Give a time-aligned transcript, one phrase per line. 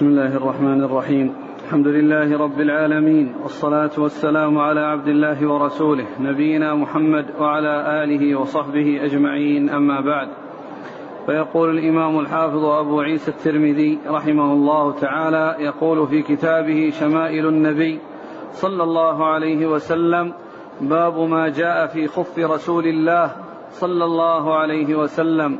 [0.00, 1.34] بسم الله الرحمن الرحيم.
[1.64, 9.04] الحمد لله رب العالمين والصلاة والسلام على عبد الله ورسوله نبينا محمد وعلى آله وصحبه
[9.04, 10.28] أجمعين أما بعد.
[11.26, 17.98] فيقول الإمام الحافظ أبو عيسى الترمذي رحمه الله تعالى يقول في كتابه شمائل النبي
[18.52, 20.32] صلى الله عليه وسلم
[20.80, 23.32] باب ما جاء في خف رسول الله
[23.70, 25.58] صلى الله عليه وسلم.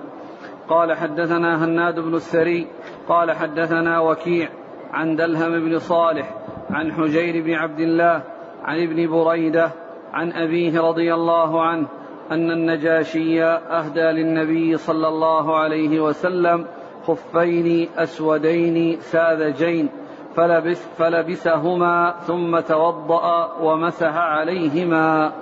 [0.68, 2.66] قال حدثنا هناد بن السري
[3.11, 4.48] قال حدثنا وكيع
[4.92, 6.34] عن دلهم بن صالح
[6.70, 8.23] عن حجير بن عبد الله
[8.64, 9.70] عن ابن بريدة
[10.12, 11.87] عن أبيه رضي الله عنه
[12.30, 16.66] أن النجاشي أهدى للنبي صلى الله عليه وسلم
[17.06, 19.88] خفين أسودين ساذجين
[20.37, 25.32] فلبس فلبسهما ثم توضأ ومسح عليهما.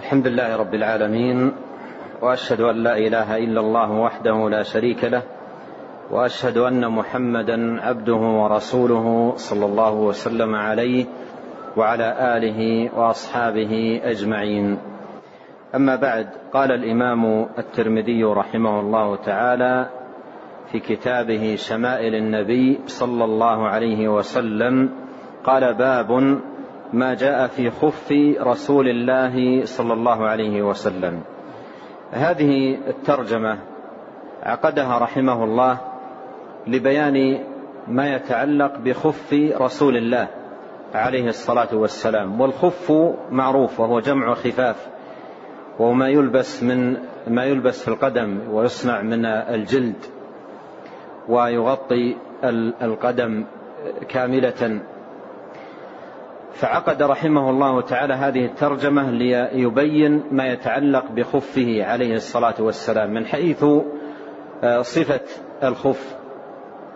[0.00, 1.52] الحمد لله رب العالمين
[2.22, 5.37] وأشهد أن لا إله إلا الله وحده لا شريك له
[6.10, 11.06] وأشهد أن محمدا عبده ورسوله صلى الله وسلم عليه
[11.76, 14.78] وعلى آله وأصحابه أجمعين.
[15.74, 19.86] أما بعد قال الإمام الترمذي رحمه الله تعالى
[20.72, 24.90] في كتابه شمائل النبي صلى الله عليه وسلم
[25.44, 26.40] قال باب
[26.92, 31.20] ما جاء في خف رسول الله صلى الله عليه وسلم.
[32.12, 33.58] هذه الترجمة
[34.42, 35.78] عقدها رحمه الله
[36.68, 37.44] لبيان
[37.88, 40.28] ما يتعلق بخف رسول الله
[40.94, 42.40] عليه الصلاة والسلام.
[42.40, 42.92] والخف
[43.30, 44.88] معروف وهو جمع خفاف
[45.78, 46.96] وهو ما يلبس من
[47.26, 49.96] ما يلبس في القدم ويصنع من الجلد
[51.28, 52.16] ويغطي
[52.82, 53.44] القدم
[54.08, 54.80] كاملة.
[56.52, 63.10] فعقد رحمه الله تعالى هذه الترجمة ليبين ما يتعلق بخفه عليه الصلاة والسلام.
[63.10, 63.64] من حيث
[64.80, 65.20] صفة
[65.62, 66.17] الخف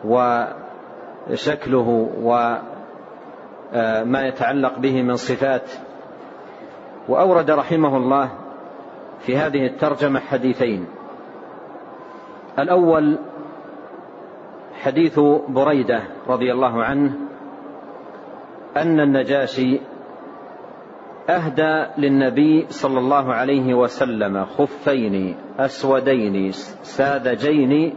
[0.04, 5.70] وشكله وما يتعلق به من صفات.
[7.08, 8.30] وأورد رحمه الله
[9.20, 10.86] في هذه الترجمة حديثين.
[12.58, 13.18] الأول
[14.82, 17.12] حديث بريدة رضي الله عنه
[18.76, 19.80] أن النجاشي
[21.30, 27.94] أهدى للنبي صلى الله عليه وسلم خفين أسودين ساذجين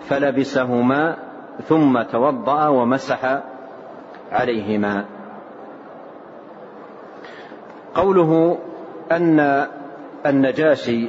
[0.00, 1.16] فلبسهما
[1.68, 3.40] ثم توضأ ومسح
[4.32, 5.04] عليهما.
[7.94, 8.58] قوله
[9.12, 9.66] أن
[10.26, 11.08] النجاشي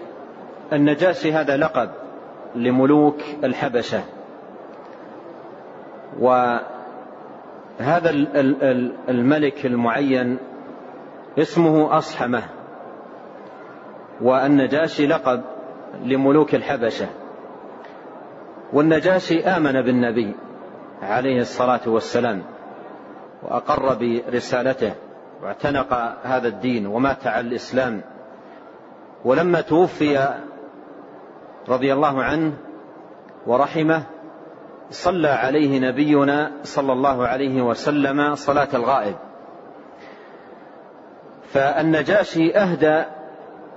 [0.74, 1.90] النجاشي هذا لقب
[2.56, 4.04] لملوك الحبشة.
[6.20, 6.70] وهذا
[9.10, 10.38] الملك المعين
[11.40, 12.44] اسمه أصحمة.
[14.22, 15.42] والنجاشي لقب
[16.04, 17.08] لملوك الحبشة.
[18.74, 20.36] والنجاشي آمن بالنبي
[21.02, 22.44] عليه الصلاة والسلام
[23.44, 24.94] وأقر برسالته
[25.44, 25.94] واعتنق
[26.24, 28.02] هذا الدين ومات على الإسلام.
[29.26, 30.36] ولما توفي
[31.70, 32.54] رضي الله عنه
[33.48, 34.04] ورحمه
[34.90, 39.16] صلى عليه نبينا صلى الله عليه وسلم صلاة الغائب.
[41.54, 43.04] فالنجاشي أهدى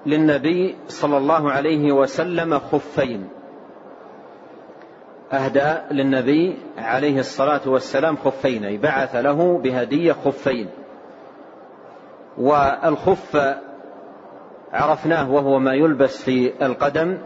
[0.07, 3.29] للنبي صلى الله عليه وسلم خفين.
[5.33, 10.69] أهدى للنبي عليه الصلاة والسلام خفين أي بعث له بهدية خفين.
[12.39, 13.57] والخف
[14.73, 17.19] عرفناه وهو ما يلبس في القدم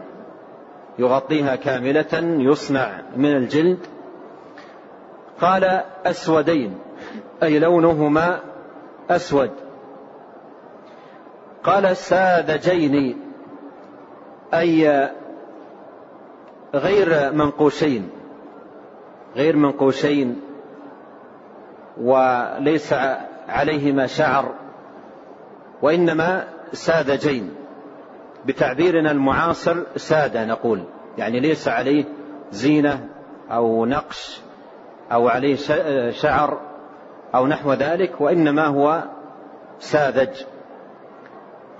[0.99, 3.79] يغطيها كاملة يصنع من الجلد.
[5.41, 6.77] قال أسودين
[7.43, 8.39] أي لونهما
[9.09, 9.51] أسود.
[11.63, 13.21] قال ساذجين
[14.53, 15.09] أي
[16.73, 18.09] غير منقوشين
[19.35, 20.41] غير منقوشين
[22.01, 22.93] وليس
[23.49, 24.55] عليهما شعر
[25.81, 27.55] وإنما ساذجين.
[28.45, 30.83] بتعبيرنا المعاصر سادة نقول
[31.17, 32.05] يعني ليس عليه
[32.51, 33.07] زينة
[33.51, 34.41] أو نقش
[35.11, 35.55] أو عليه
[36.11, 36.61] شعر
[37.35, 39.03] أو نحو ذلك وإنما هو
[39.79, 40.43] ساذج.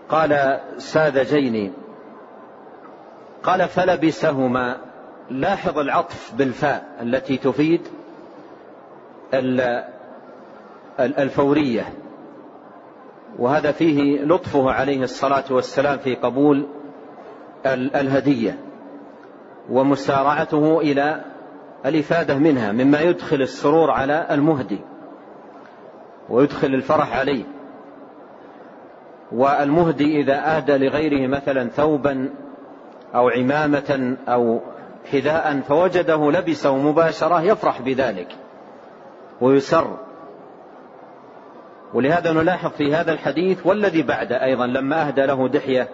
[0.10, 1.74] قال ساذجين.
[3.44, 4.78] قال فلبسهما.
[5.30, 7.82] لاحظ العطف بالفاء التي تفيد
[11.00, 11.94] الفورية.
[13.40, 16.68] وهذا فيه لطفه عليه الصلاة والسلام في قبول
[17.66, 18.60] الهدية.
[19.70, 21.22] ومسارعته إلى
[21.86, 24.80] الإفادة منها مما يدخل السرور على المهدي.
[26.30, 27.44] ويدخل الفرح عليه.
[29.32, 32.30] والمهدي إذا اهدى لغيره مثلا ثوبا
[33.16, 34.62] أو عمامة أو
[35.12, 38.36] حذاء فوجده لبسه مباشرة يفرح بذلك
[39.42, 39.98] ويسر.
[41.94, 45.88] ولهذا نلاحظ في هذا الحديث والذي بعده أيضا لما أهدى له دحية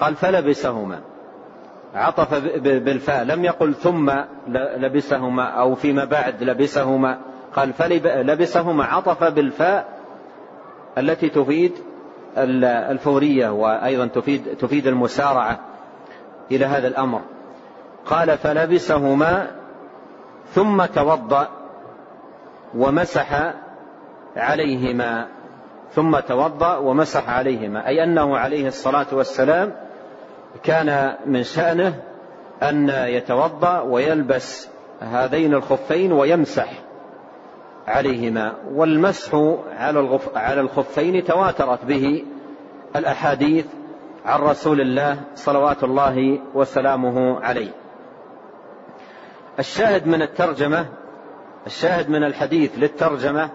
[0.00, 1.00] قال فلبسهما
[1.94, 2.34] عطف
[2.64, 4.12] بالفاء لم يقل ثم
[4.76, 7.18] لبسهما أو فيما بعد لبسهما
[7.56, 9.98] قال فلبسهما عطف بالفاء
[10.98, 11.72] التي تفيد
[12.36, 15.60] الفورية وأيضا تفيد, تفيد المسارعة.
[16.50, 17.20] إلى هذا الأمر.
[18.06, 19.50] قال فلبسهما
[20.52, 21.48] ثم توضأ
[22.74, 23.54] ومسح
[24.36, 25.26] عليهما.
[25.92, 27.88] ثم توضأ ومسح عليهما.
[27.88, 29.72] أي أنه عليه الصلاة والسلام
[30.62, 31.94] كان من شأنه
[32.62, 34.68] أن يتوضأ ويلبس
[35.00, 36.72] هذين الخفين ويمسح
[37.86, 38.52] عليهما.
[38.72, 39.56] والمسح
[40.34, 42.24] على الخفين تواترت به
[42.96, 43.66] الأحاديث
[44.24, 47.70] عن رسول الله صلوات الله وسلامه عليه.
[49.58, 50.86] الشاهد من الترجمة
[51.66, 53.50] الشاهد من الحديث للترجمة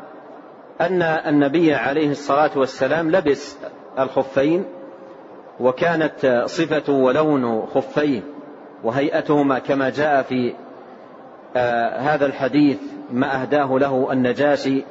[0.81, 3.57] أن النبي عليه الصلاة والسلام لبس
[3.99, 4.65] الخفين
[5.59, 8.21] وكانت صفة ولون خفيه
[8.83, 10.53] وهيئتهما كما جاء في
[11.55, 12.77] آه هذا الحديث
[13.11, 14.83] ما أهداه له النجاشي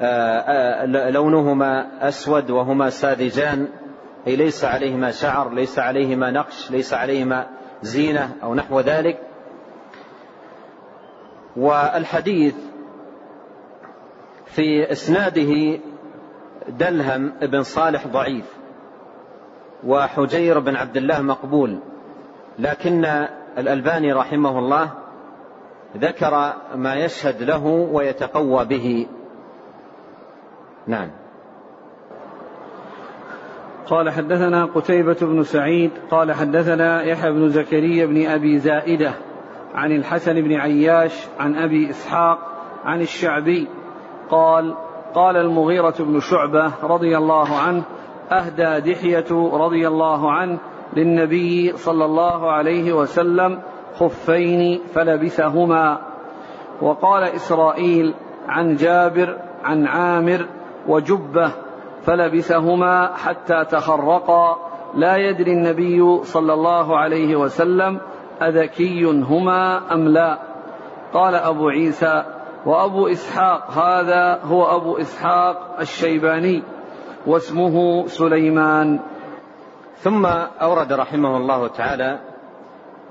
[0.00, 3.68] آه آه لونهما أسود وهما ساذجان
[4.28, 7.46] أي ليس عليهما شعر ليس عليهما نقش ليس عليهما
[7.82, 9.20] زينة أو نحو ذلك.
[11.56, 12.54] والحديث
[14.46, 15.80] في إسناده
[16.68, 18.44] دلهم بن صالح ضعيف
[19.84, 21.78] وحجير بن عبد الله مقبول
[22.58, 23.04] لكن
[23.58, 24.90] الألباني رحمه الله
[25.96, 29.06] ذكر ما يشهد له ويتقوى به.
[30.86, 31.10] نعم.
[33.90, 39.12] قال حدثنا قتيبة بن سعيد قال حدثنا يحيى بن زكريا بن أبي زائدة
[39.74, 42.38] عن الحسن بن عياش عن أبي إسحاق
[42.84, 43.68] عن الشعبي
[44.30, 44.74] قال
[45.14, 47.82] قال المغيرة بن شعبة رضي الله عنه
[48.32, 50.58] أهدى دحية رضي الله عنه
[50.96, 53.60] للنبي صلى الله عليه وسلم
[53.94, 55.98] خفين فلبثهما
[56.82, 58.14] وقال إسرائيل
[58.48, 60.46] عن جابر عن عامر
[60.88, 61.52] وجبة
[62.02, 64.56] فلبثهما حتى تخرقا.
[64.94, 68.00] لا يدري النبي صلى الله عليه وسلم
[68.42, 70.38] أذكي هما أم لا.
[71.12, 72.24] قال أبو عيسى
[72.66, 76.62] وأبو إسحاق هذا هو أبو إسحاق الشيباني
[77.26, 79.00] واسمه سليمان.
[79.98, 80.26] ثم
[80.62, 82.18] أورد رحمه الله تعالى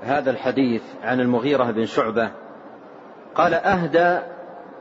[0.02, 2.30] هذا الحديث عن المغيرة بن شعبة.
[3.34, 4.18] قال أهدى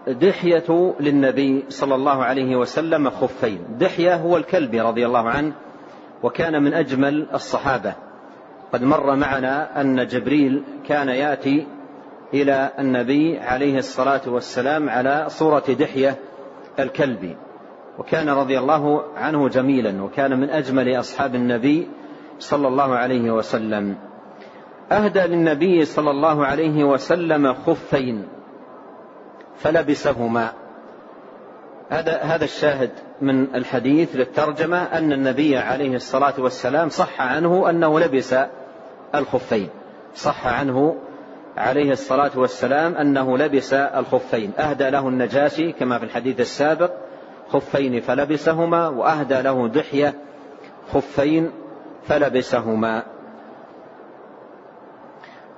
[0.07, 3.59] دحية للنبي صلى الله عليه وسلم خفين.
[3.80, 5.54] دحية هو الكلب رضي الله عنه
[6.24, 7.94] وكان من أجمل الصحابة.
[8.74, 11.68] قد مر معنا أن جبريل كان يأتي
[12.33, 16.15] إلى النبي عليه الصلاة والسلام على صورة دحية
[16.80, 17.36] الكلب
[18.00, 21.88] وكان رضي الله عنه جميلا وكان من أجمل أصحاب النبي
[22.39, 23.95] صلى الله عليه وسلم.
[24.92, 28.36] أهدى للنبي صلى الله عليه وسلم خفين.
[29.57, 30.54] فلبسهما.
[31.89, 38.36] هذا هذا الشاهد من الحديث للترجمة أن النبي عليه الصلاة والسلام صح عنه أنه لبس
[39.15, 39.69] الخفين.
[40.15, 40.95] صح عنه
[41.57, 44.51] عليه الصلاة والسلام أنه لبس الخفين.
[44.59, 46.92] أهدى له النجاشي كما في الحديث السابق
[47.49, 50.14] خفين فلبسهما وأهدى له دحية
[50.94, 51.52] خفين
[52.07, 53.04] فلبسهما.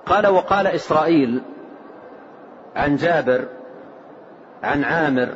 [0.06, 1.42] قال وقال إسرائيل
[2.76, 3.59] عن جابر
[4.64, 5.30] عن عامر.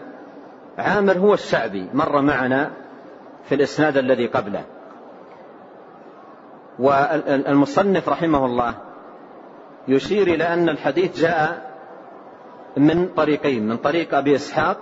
[0.77, 2.71] عامر هو الشعبي مر معنا
[3.43, 4.63] في الإسناد الذي قبله.
[6.79, 8.73] والمصنف رحمه الله
[9.87, 11.73] يشير إلى أن الحديث جاء
[12.77, 14.77] من طريقين من طريق أبي إسحاق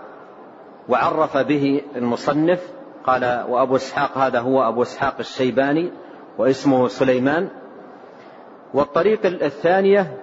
[0.90, 2.60] وعرف به المصنف
[3.06, 5.92] قال وأبو إسحاق هذا هو أبو إسحاق الشيباني
[6.38, 7.50] واسمه سليمان.
[8.74, 10.18] والطريق الثانية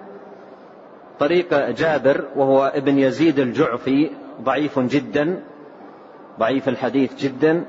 [1.19, 4.09] طريق جابر وهو ابن يزيد الجعفي
[4.41, 5.43] ضعيف جدا
[6.39, 7.65] ضعيف الحديث جدا.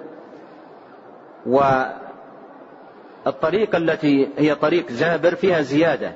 [3.26, 6.12] والطريقة التي هي طريق جابر فيها زيادة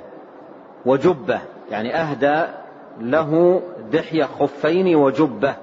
[0.87, 2.45] وجبة يعني أهدى
[3.00, 3.62] له
[3.93, 5.55] دحية خفين وجبة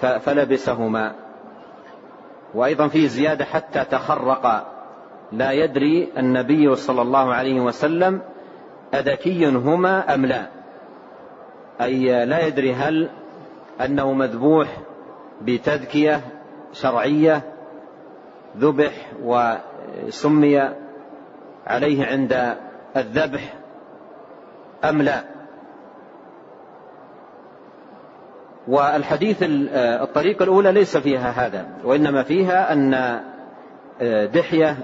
[0.00, 1.14] فلبسهما.
[2.54, 4.74] وأيضا فيه زيادة حتى تخرق.
[5.32, 8.20] لا يدري النبي صلى الله عليه وسلم
[8.94, 10.57] أذكي هما أم لا.
[11.80, 13.08] أي لا يدري هل
[13.80, 14.68] أنه مذبوح
[15.42, 16.20] بتذكية
[16.72, 17.42] شرعية
[18.56, 20.70] ذبح وسمي
[21.66, 22.56] عليه عند
[22.96, 23.54] الذبح
[24.84, 25.24] أم لا.
[28.68, 33.20] والحديث الطريقة الأولى ليس فيها هذا وإنما فيها أن
[34.34, 34.76] دحية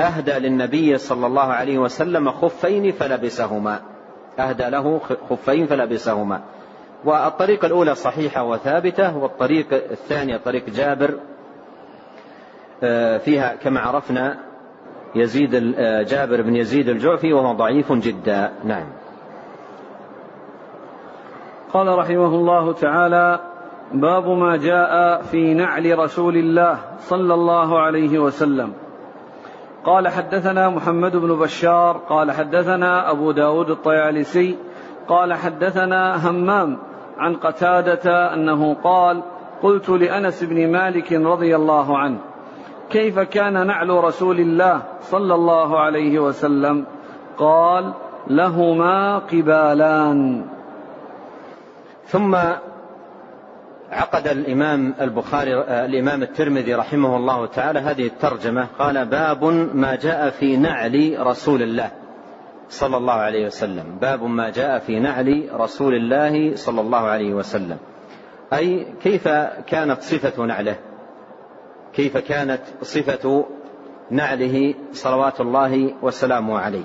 [0.00, 3.80] أهدى للنبي صلى الله عليه وسلم خفين فلبسهما.
[4.38, 6.40] أهدى له خفين فلبسهما.
[7.04, 11.14] والطريقة الأولى صحيحة وثابتة والطريق الثانية طريق جابر
[13.18, 14.38] فيها كما عرفنا
[15.14, 15.50] يزيد
[16.08, 18.52] جابر بن يزيد الجعفي وهو ضعيف جدا.
[18.64, 18.86] نعم.
[21.72, 23.40] قال رحمه الله تعالى
[23.92, 28.72] باب ما جاء في نعل رسول الله صلى الله عليه وسلم.
[29.84, 34.56] قال حدثنا محمد بن بشار قال حدثنا أبو داود الطيالسي
[35.08, 36.78] قال حدثنا همام
[37.18, 39.22] عن قتادة أنه قال
[39.62, 42.18] قلت لأنس بن مالك رضي الله عنه
[42.90, 46.84] كيف كان نعل رسول الله صلى الله عليه وسلم؟
[47.38, 47.92] قال
[48.26, 50.44] لهما قبالان.
[52.06, 52.36] ثم
[53.92, 59.44] عقد الإمام البخاري الإمام الترمذي رحمه الله تعالى هذه الترجمة قال باب
[59.74, 61.90] ما جاء في نعل رسول الله
[62.68, 63.98] صلى الله عليه وسلم.
[64.00, 67.78] باب ما جاء في نعل رسول الله صلى الله عليه وسلم.
[68.52, 69.28] أي كيف
[69.66, 70.76] كانت صفة نعله؟
[71.92, 73.46] كيف كانت صفة
[74.10, 76.84] نعله صلوات الله وسلامه عليه؟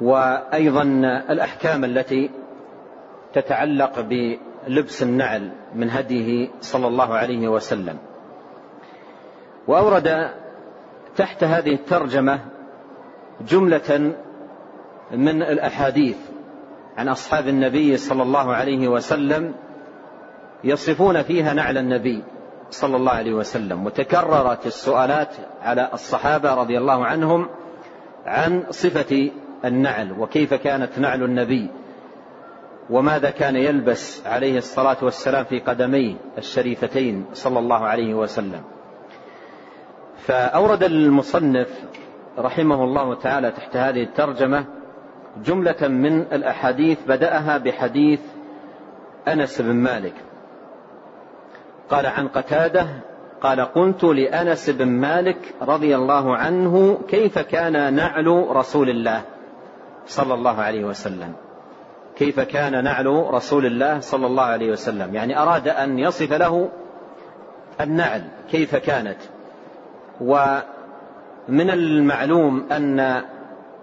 [0.00, 0.82] وأيضا
[1.30, 2.30] الأحكام التي
[3.32, 4.00] تتعلق
[4.66, 7.98] بلبس النعل من هديه صلى الله عليه وسلم.
[9.66, 10.30] وأورد
[11.16, 12.40] تحت هذه الترجمة
[13.48, 14.14] جملة
[15.12, 16.16] من الأحاديث
[16.96, 19.54] عن أصحاب النبي صلى الله عليه وسلم
[20.64, 22.22] يصفون فيها نعل النبي
[22.70, 23.86] صلى الله عليه وسلم.
[23.86, 27.48] وتكررت السؤالات على الصحابة رضي الله عنهم
[28.26, 29.30] عن صفة
[29.64, 31.70] النعل وكيف كانت نعل النبي.
[32.90, 38.62] وماذا كان يلبس عليه الصلاة والسلام في قدميه الشريفتين صلى الله عليه وسلم.
[40.16, 41.68] فأورد المصنف
[42.38, 44.64] رحمه الله تعالى تحت هذه الترجمة
[45.44, 48.20] جملة من الأحاديث بدأها بحديث
[49.28, 50.14] أنس بن مالك.
[51.90, 52.86] قال عن قتادة
[53.40, 59.22] قال قلت لأنس بن مالك رضي الله عنه كيف كان نعل رسول الله
[60.06, 61.47] صلى الله عليه وسلم؟
[62.18, 65.14] كيف كان نعل رسول الله صلى الله عليه وسلم.
[65.14, 66.68] يعني أراد أن يصف له
[67.80, 69.18] النعل كيف كانت.
[70.20, 73.22] ومن المعلوم أن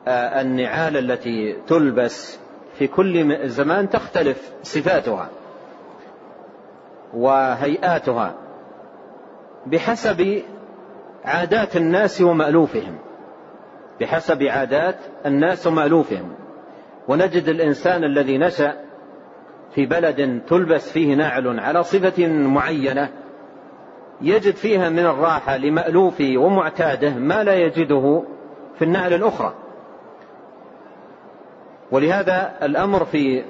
[0.08, 2.40] النعال التي تلبس
[2.78, 5.30] في كل زمان تختلف صفاتها
[7.14, 8.34] وهيئاتها
[9.66, 10.42] بحسب
[11.26, 12.98] عادات الناس ومألوفهم.
[14.02, 16.45] بحسب عادات الناس ومألوفهم.
[17.08, 18.74] ونجد الإنسان الذي نشأ
[19.76, 23.10] في بلد تلبس فيه نعل على صفة معينة
[24.22, 28.24] يجد فيها من الراحة لمألوفه ومعتاده ما لا يجده
[28.76, 29.54] في النعل الأخرى.
[31.92, 33.44] ولهذا الأمر في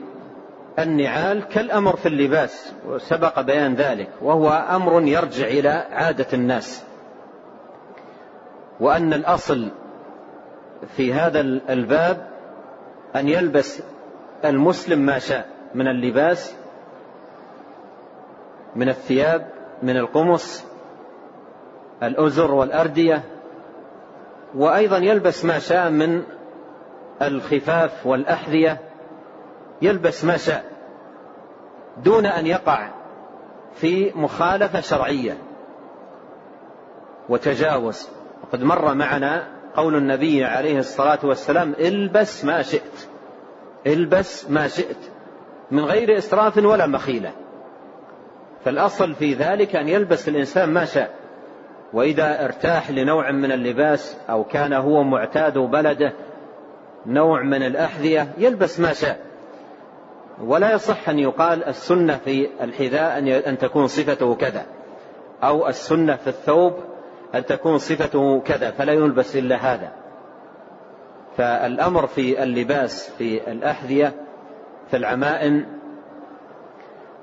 [0.80, 6.86] النعال كالأمر في اللباس وسبق بيان ذلك وهو أمر يرجع إلى عادة الناس.
[8.80, 9.72] وأن الأصل
[10.98, 12.35] في هذا الباب
[13.16, 13.82] أن يلبس
[14.46, 16.56] المسلم ما شاء من اللباس
[18.76, 19.50] من الثياب
[19.84, 20.66] من القمص
[22.04, 23.24] الأزر والأردية
[24.56, 26.24] وأيضا يلبس ما شاء من
[27.22, 28.80] الخفاف والأحذية
[29.82, 30.66] يلبس ما شاء
[32.04, 32.90] دون أن يقع
[33.76, 35.38] في مخالفة شرعية
[37.30, 38.10] وتجاوز.
[38.44, 43.08] وقد مر معنا قول النبي عليه الصلاة والسلام البس ما شئت.
[43.88, 44.98] البس ما شئت.
[45.72, 47.32] من غير إسراف ولا مخيلة.
[48.66, 51.10] فالأصل في ذلك أن يلبس الإنسان ما شاء.
[51.94, 56.14] وإذا ارتاح لنوع من اللباس أو كان هو معتاد بلده
[57.06, 59.20] نوع من الأحذية يلبس ما شاء.
[60.42, 64.66] ولا يصح أن يقال السنة في الحذاء أن تكون صفته كذا.
[65.44, 66.74] أو السنة في الثوب
[67.36, 69.92] أن تكون صفته كذا فلا يلبس إلا هذا.
[71.38, 74.14] فالأمر في اللباس في الأحذية
[74.90, 75.66] في العمائم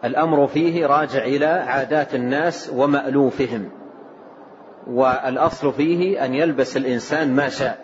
[0.05, 3.71] الأمر فيه راجع إلى عادات الناس ومألوفهم.
[4.87, 7.79] والأصل فيه أن يلبس الإنسان ما شاء.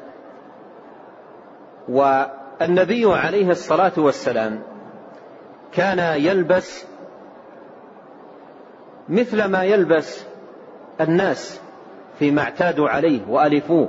[1.89, 4.63] والنبي عليه الصلاة والسلام
[5.73, 6.85] كان يلبس
[9.09, 10.25] مثل ما يلبس
[11.01, 11.61] الناس.
[12.19, 13.89] فيما اعتادوا عليه وألفوه.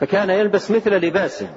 [0.00, 1.48] فكان يلبس مثل لباسه.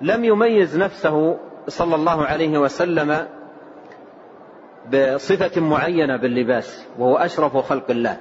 [0.00, 3.26] لم يميز نفسه صلى الله عليه وسلم
[4.92, 8.16] بصفة معينة باللباس وهو أشرف خلق الله.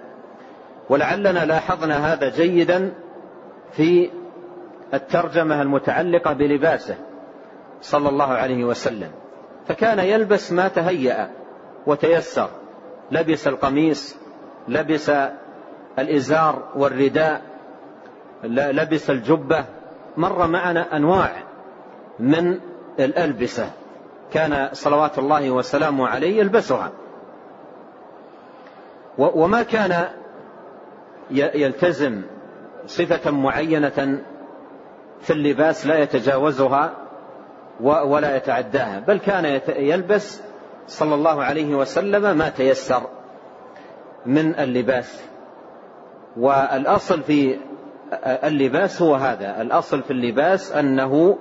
[0.89, 2.93] ولعلنا لاحظنا هذا جيدا
[3.71, 4.09] في
[4.93, 6.95] الترجمة المتعلقة بلباسه
[7.81, 9.11] صلى الله عليه وسلم.
[9.67, 11.29] فكان يلبس ما تهيأ
[11.87, 12.49] وتيسر.
[13.11, 14.17] لبس القميص
[14.67, 15.11] لبس
[15.99, 17.41] الإزار والرداء
[18.43, 19.65] لبس الجبة.
[20.17, 21.31] مر معنا أنواع
[22.19, 22.59] من
[22.99, 23.71] الألبسة.
[24.33, 26.91] كان صلوات الله وسلامه عليه يلبسها.
[29.17, 30.07] وما كان
[31.31, 32.21] يلتزم
[32.85, 34.19] صفة معينة
[35.21, 36.93] في اللباس لا يتجاوزها
[37.81, 40.41] ولا يتعداها بل كان يلبس
[40.87, 43.16] صلى الله عليه وسلم ما تيسر.
[44.27, 45.23] من اللباس.
[46.37, 47.59] والأصل في
[48.23, 49.61] اللباس هو هذا.
[49.61, 51.37] الأصل في اللباس أنه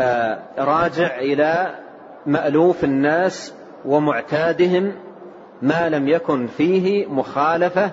[0.00, 1.74] آه، راجع إلى
[2.26, 3.54] مألوف الناس
[3.84, 4.92] ومعتادهم
[5.62, 7.90] ما لم يكن فيه مخالفة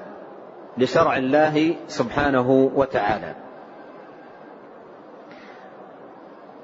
[0.78, 3.36] لشرع الله سبحانه وتعالى.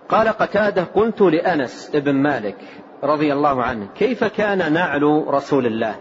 [0.09, 2.57] قال قتادة قلت لأنس ابن مالك
[3.03, 5.95] رضي الله عنه كيف كان نعل رسول الله؟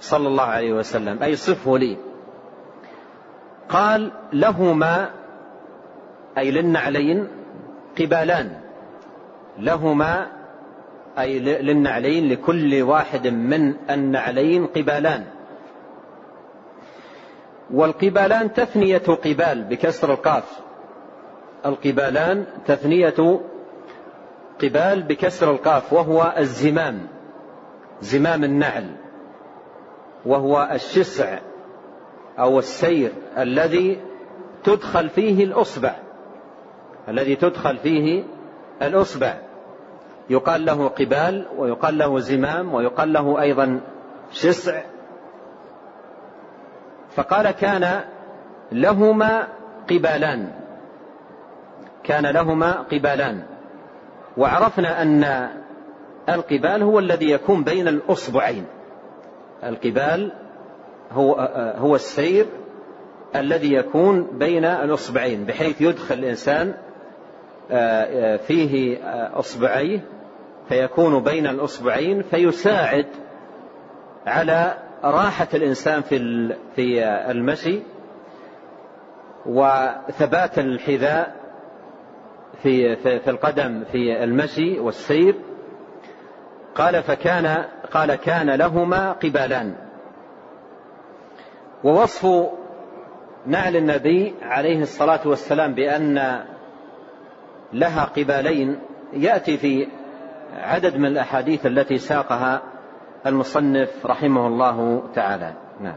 [0.00, 1.96] صلى الله عليه وسلم أي صفه لي.
[3.68, 5.10] قال لهما
[6.38, 7.28] أي للنعلين
[8.00, 8.60] قبالان.
[9.58, 10.26] لهما
[11.18, 15.24] أي للنعلين لكل واحد من النعلين قبالان.
[17.70, 20.60] والقبالان تثنية قبال بكسر القاف.
[21.66, 23.40] القبالان تثنية
[24.62, 27.06] قبال بكسر القاف وهو الزمام
[28.00, 29.05] زمام النعل.
[30.24, 31.38] وهو الشسع
[32.38, 34.00] أو السير الذي
[34.64, 35.94] تدخل فيه الأصبع.
[37.08, 38.24] الذي تدخل فيه
[38.82, 39.34] الأصبع.
[40.30, 43.80] يقال له قبال ويقال له زمام ويقال له أيضا
[44.32, 44.80] شسع.
[47.16, 48.00] فقال كان
[48.72, 49.48] لهما
[49.90, 50.52] قبالان.
[52.04, 53.42] كان لهما قبالان.
[54.36, 55.50] وعرفنا أن
[56.28, 58.66] القبال هو الذي يكون بين الأصبعين.
[59.68, 60.32] القبال
[61.12, 61.34] هو
[61.76, 62.46] هو السير
[63.36, 66.74] الذي يكون بين الأصبعين بحيث يدخل الإنسان
[68.46, 68.98] فيه
[69.38, 70.00] أصبعيه
[70.68, 73.06] فيكون بين الأصبعين فيساعد
[74.26, 74.74] على
[75.04, 76.18] راحة الإنسان في
[76.76, 77.82] في المشي
[79.46, 81.36] وثبات الحذاء
[82.62, 85.34] في في القدم في المشي والسير.
[86.74, 89.74] قال فكان قال كان لهما قبالان.
[91.84, 92.26] ووصف
[93.46, 96.44] نعل النبي عليه الصلاة والسلام بأن
[97.72, 98.78] لها قبالين
[99.12, 99.88] يأتي في
[100.56, 102.62] عدد من الأحاديث التي ساقها
[103.26, 105.52] المصنف رحمه الله تعالى.
[105.80, 105.96] نعم.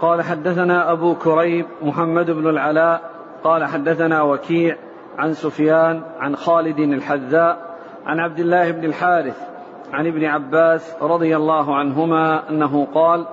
[0.00, 3.10] قال حدثنا أبو كريب محمد بن العلاء
[3.44, 4.76] قال حدثنا وكيع
[5.18, 7.75] عن سفيان عن خالد الحذاء
[8.06, 9.48] عن عبد الله بن الحارث
[9.92, 13.26] عن ابن عباس رضي الله عنهما أنه قال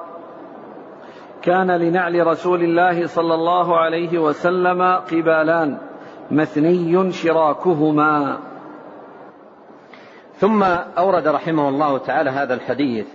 [1.41, 5.77] كان لنعل رسول الله صلى الله عليه وسلم قبالان
[6.31, 8.39] مثني شراكهما.
[10.35, 10.63] ثم
[10.97, 13.07] أورد رحمه الله تعالى هذا الحديث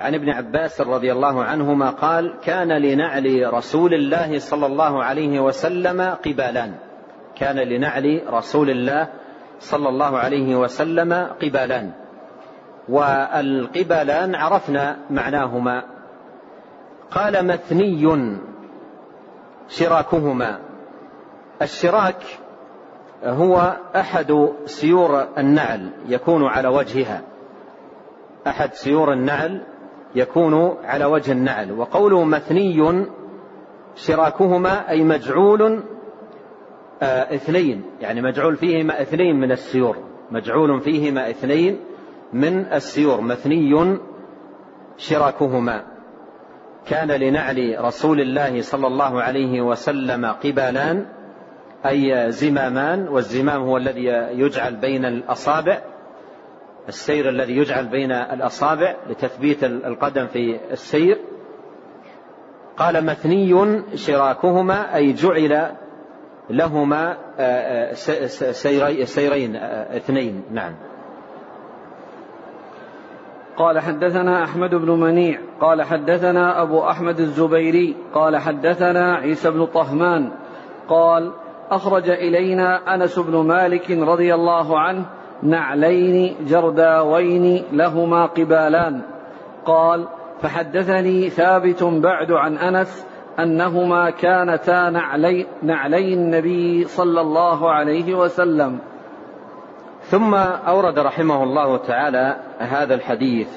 [0.00, 6.00] عن ابن عباس رضي الله عنهما قال كان لنعل رسول الله صلى الله عليه وسلم
[6.00, 6.74] قبالان.
[7.36, 9.08] كان لنعل رسول الله
[9.60, 11.92] صلى الله عليه وسلم قبالان.
[12.88, 15.82] والقبالان عرفنا معناهما.
[17.10, 18.28] قال مثني
[19.68, 20.58] شراكهما.
[21.62, 22.22] الشراك
[23.24, 27.22] هو أحد سيور النعل يكون على وجهها.
[28.46, 29.62] أحد سيور النعل
[30.14, 31.72] يكون على وجه النعل.
[31.72, 33.06] وقوله مثني
[33.96, 35.82] شراكهما أي مجعول
[37.02, 37.82] اثنين.
[38.00, 39.96] يعني مجعول فيهما اثنين من السيور.
[40.30, 41.80] مجعول فيهما اثنين
[42.32, 43.20] من السيور.
[43.20, 43.98] مثني
[44.96, 45.82] شراكهما.
[46.86, 51.06] كان لنعل رسول الله صلى الله عليه وسلم قبالان
[51.86, 55.82] أي زمامان والزمام هو الذي يجعل بين الأصابع
[56.88, 61.18] السير الذي يجعل بين الأصابع لتثبيت القدم في السير.
[62.76, 65.72] قال مثني شراكهما أي جعل
[66.50, 70.42] لهما آه، آه، سيرين آه، اثنين.
[70.50, 70.72] نعم.
[73.56, 80.30] قال حدثنا أحمد بن منيع قال حدثنا أبو أحمد الزبيري قال حدثنا عيسى بن طهمان
[80.88, 81.32] قال
[81.70, 85.04] أخرج إلينا أنس بن مالك رضي الله عنه
[85.42, 89.02] نعلين جرداوين لهما قبالان.
[89.64, 90.08] قال
[90.42, 93.06] فحدثني ثابت بعد عن أنس
[93.38, 98.78] أنهما كانتا نعلي, نعلي النبي صلى الله عليه وسلم.
[100.02, 103.48] ثم أورد رحمه الله تعالى هذا الحديث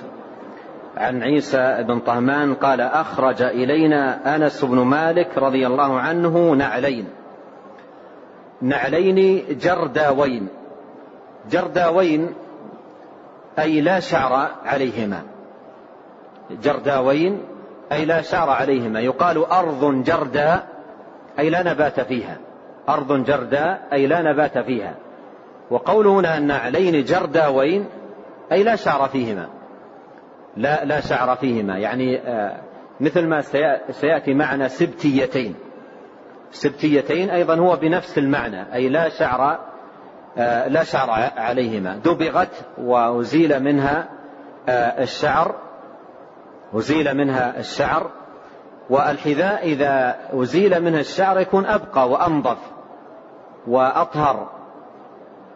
[0.97, 7.07] عن عيسى بن طهمان قال أخرج إلينا أنس بن مالك رضي الله عنه نعلين.
[8.61, 10.47] نعلين جرداوين.
[11.51, 12.33] جرداوين
[13.59, 15.21] أي لا شعر عليهما.
[16.63, 17.39] جرداوين
[17.91, 18.99] أي لا شعر عليهما.
[18.99, 20.67] يقال أرض جرداء
[21.39, 22.37] أي لا نبات فيها.
[22.89, 24.95] أرض جرداء أي لا نبات فيها.
[25.71, 27.85] وقوله هنا أن علين جرداوين
[28.51, 29.47] أي لا شعر فيهما.
[30.57, 31.77] لا لا شعر فيهما.
[31.77, 32.57] يعني آه،
[32.99, 33.41] مثل ما
[33.91, 35.55] سيأتي معنا سبتيتين.
[36.51, 38.73] سبتيتين أيضا هو بنفس المعنى.
[38.73, 39.59] أي لا شعر
[40.37, 41.95] آه، لا شعر عليهما.
[41.95, 44.09] دبغت وأزيل منها
[44.69, 45.68] آه، الشعر.
[46.73, 48.11] أزيل منها الشعر
[48.89, 52.57] والحذاء إذا أزيل منها الشعر يكون أبقى وأنظف
[53.67, 54.49] وأطهر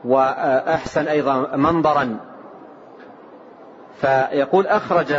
[0.06, 2.18] وأحسن أيضا منظرا.
[3.96, 5.16] فيقول أخرج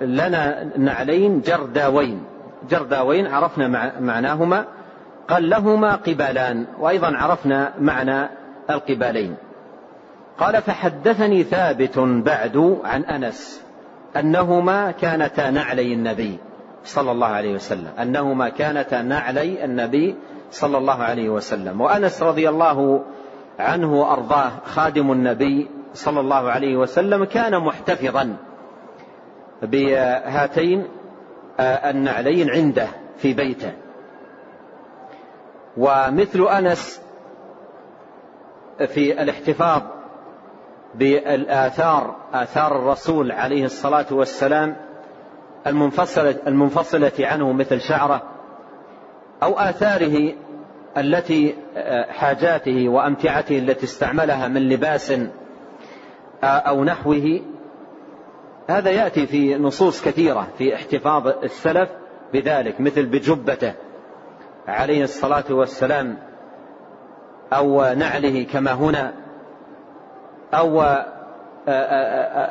[0.00, 2.24] لنا نعلين جرداوين.
[2.70, 3.68] جرداوين عرفنا
[4.00, 4.64] معناهما.
[5.28, 8.28] قال لهما قبالان وأيضا عرفنا معنى
[8.70, 9.36] القبالين.
[10.38, 13.65] قال فحدثني ثابت بعد عن أنس.
[14.18, 16.38] أنهما كانتا نعلي النبي
[16.84, 17.88] صلى الله عليه وسلم.
[17.98, 20.14] أنهما كانتا نعلي النبي
[20.50, 21.80] صلى الله عليه وسلم.
[21.80, 23.04] وأنس رضي الله
[23.58, 28.36] عنه وأرضاه خادم النبي صلى الله عليه وسلم كان محتفظا
[29.62, 30.86] بهاتين
[31.60, 33.72] النعلين عنده في بيته.
[35.76, 37.00] ومثل أنس
[38.86, 39.82] في الاحتفاظ
[40.98, 44.76] بالآثار آثار الرسول عليه الصلاة والسلام
[45.66, 48.22] المنفصلة, المنفصلة عنه مثل شعره
[49.42, 50.32] أو آثاره
[50.96, 51.54] التي
[52.08, 55.12] حاجاته وأمتعته التي استعملها من لباس
[56.44, 57.40] أو نحوه.
[58.68, 61.88] هذا يأتي في نصوص كثيرة في احتفاظ السلف
[62.32, 63.72] بذلك مثل بجبته
[64.68, 66.18] عليه الصلاة والسلام
[67.52, 69.25] أو نعله كما هنا.
[70.54, 70.82] أو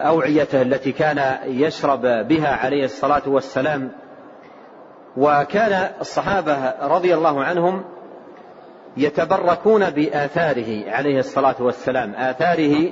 [0.07, 3.91] أوعيته التي كان يشرب بها عليه الصلاة والسلام.
[5.17, 7.83] وكان الصحابة رضي الله عنهم
[8.97, 12.91] يتبركون بآثاره عليه الصلاة والسلام آثاره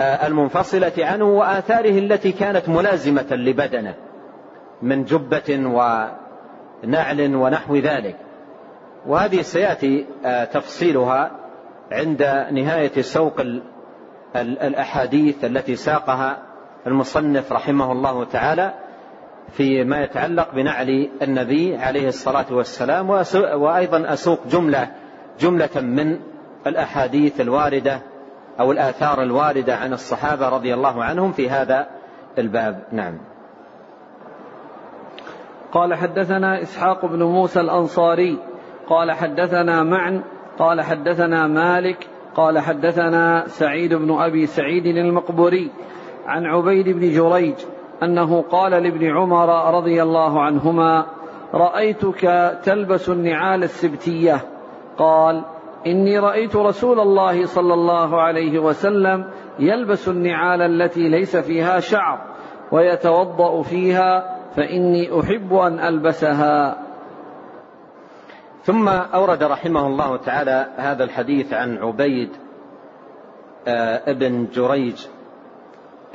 [0.00, 3.94] المنفصلة عنه وآثاره التي كانت ملازمة لبدنه
[4.82, 5.58] من جبة
[6.84, 8.16] ونعل ونحو ذلك.
[9.06, 10.06] وهذه سيأتي
[10.52, 11.30] تفصيلها
[11.92, 13.40] عند نهاية سوق
[14.36, 16.38] الأحاديث التي ساقها
[16.86, 18.74] المصنف رحمه الله تعالى
[19.52, 23.10] فيما يتعلق بنعل النبي عليه الصلاة والسلام
[23.54, 24.88] وأيضا أسوق جملة
[25.40, 26.18] جملة من
[26.66, 28.00] الأحاديث الواردة
[28.60, 31.86] أو الآثار الواردة عن الصحابة رضي الله عنهم في هذا
[32.38, 32.84] الباب.
[32.92, 33.18] نعم.
[35.72, 38.38] قال حدثنا إسحاق بن موسى الأنصاري
[38.88, 40.22] قال حدثنا معن
[40.58, 45.70] قال حدثنا مالك قال حدثنا سعيد بن أبي سعيد المقبوري
[46.26, 47.54] عن عبيد بن جريج
[48.02, 51.06] أنه قال لابن عمر رضي الله عنهما
[51.54, 54.40] رأيتك تلبس النعال السبتية.
[54.98, 55.44] قال
[55.86, 59.24] إني رأيت رسول الله صلى الله عليه وسلم
[59.58, 62.18] يلبس النعال التي ليس فيها شعر
[62.72, 66.81] ويتوضأ فيها فإني أحب أن ألبسها.
[68.64, 72.30] ثم أورد رحمه الله تعالى هذا الحديث عن عبيد
[73.66, 75.06] آه، ابن جريج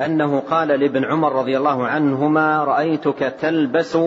[0.00, 3.98] أنه قال لابن عمر رضي الله عنهما رأيتك تلبس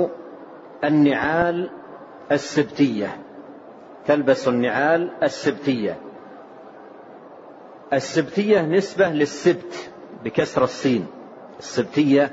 [0.83, 1.69] النعال
[2.31, 3.17] السبتية.
[4.05, 5.97] تلبس النعال السبتية.
[7.93, 9.91] السبتية نسبة للسبت
[10.23, 11.07] بكسر السين.
[11.59, 12.31] السبتية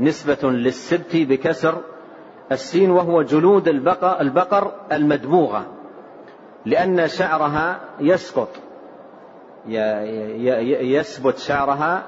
[0.00, 1.80] نسبة للسبت بكسر
[2.52, 4.72] السين وهو جلود البقر, البقر
[6.66, 8.48] لأن شعرها يسقط.
[9.66, 12.02] يسبت شعرها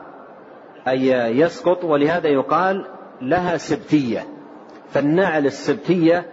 [0.89, 2.87] أي يسقط ولهذا يقال
[3.21, 4.27] لها سبتية.
[4.89, 6.27] فالنعل السبتية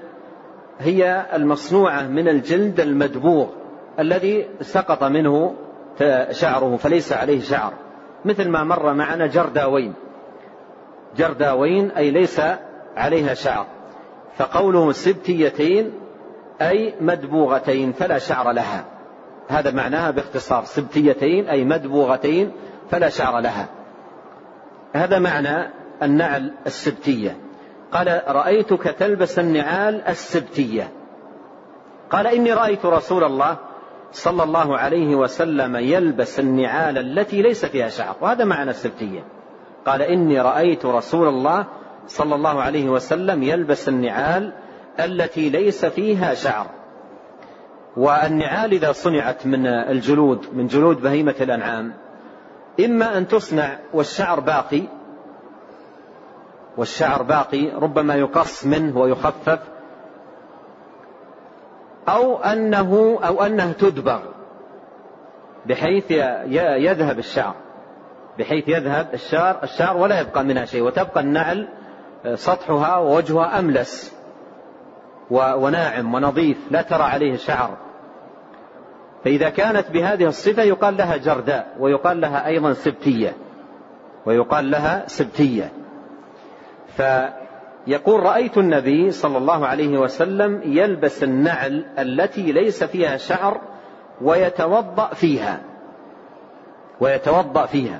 [0.80, 3.47] هي المصنوعة من الجلد المدبوغ
[4.00, 5.56] الذي سقط منه
[6.32, 7.74] شعره فليس عليه شعر.
[8.26, 9.93] مثل ما مر معنا جرداوين.
[11.17, 12.41] جرداوين أي ليس
[12.95, 13.65] عليها شعر.
[14.38, 15.91] فقوله سبتيتين
[16.62, 18.86] أي مدبوغتين فلا شعر لها.
[19.48, 20.63] هذا معناها باختصار.
[20.65, 22.52] سبتيتين أي مدبوغتين
[22.89, 23.67] فلا شعر لها.
[24.94, 25.70] هذا معنى
[26.04, 27.38] النعل السبتية.
[27.91, 30.91] قال رأيتك تلبس النعال السبتية.
[32.10, 33.58] قال إني رأيت رسول الله
[34.12, 39.24] صلى الله عليه وسلم يلبس النعال التي ليس فيها شعر وهذا معنى السبتية.
[39.86, 41.65] قال إني رأيت رسول الله
[42.08, 44.54] صلى الله عليه وسلم يلبس النعال
[45.00, 46.68] التي ليس فيها شعر.
[47.98, 51.94] والنعال إذا صنعت من الجلود من جلود بهيمة الأنعام
[52.86, 54.84] إما أن تصنع والشعر باقي
[56.78, 59.60] والشعر باقي ربما يقص منه ويخفف
[62.10, 64.20] أو أنه أو أنها تدبغ
[65.66, 66.12] بحيث
[66.82, 67.56] يذهب الشعر
[68.40, 71.68] بحيث يذهب الشعر الشعر ولا يبقى منها شيء وتبقى النعل
[72.36, 74.16] سطحها ووجهها أملس
[75.32, 77.78] وناعم ونظيف لا ترى عليه شعر.
[79.24, 83.34] فإذا كانت بهذه الصفة يقال لها جرداء ويقال لها أيضا سبتية
[84.26, 85.72] ويقال لها سبتية.
[86.98, 93.62] فيقول رأيت النبي صلى الله عليه وسلم يلبس النعل التي ليس فيها شعر
[94.22, 95.60] ويتوضأ فيها.
[97.00, 98.00] ويتوضأ فيها.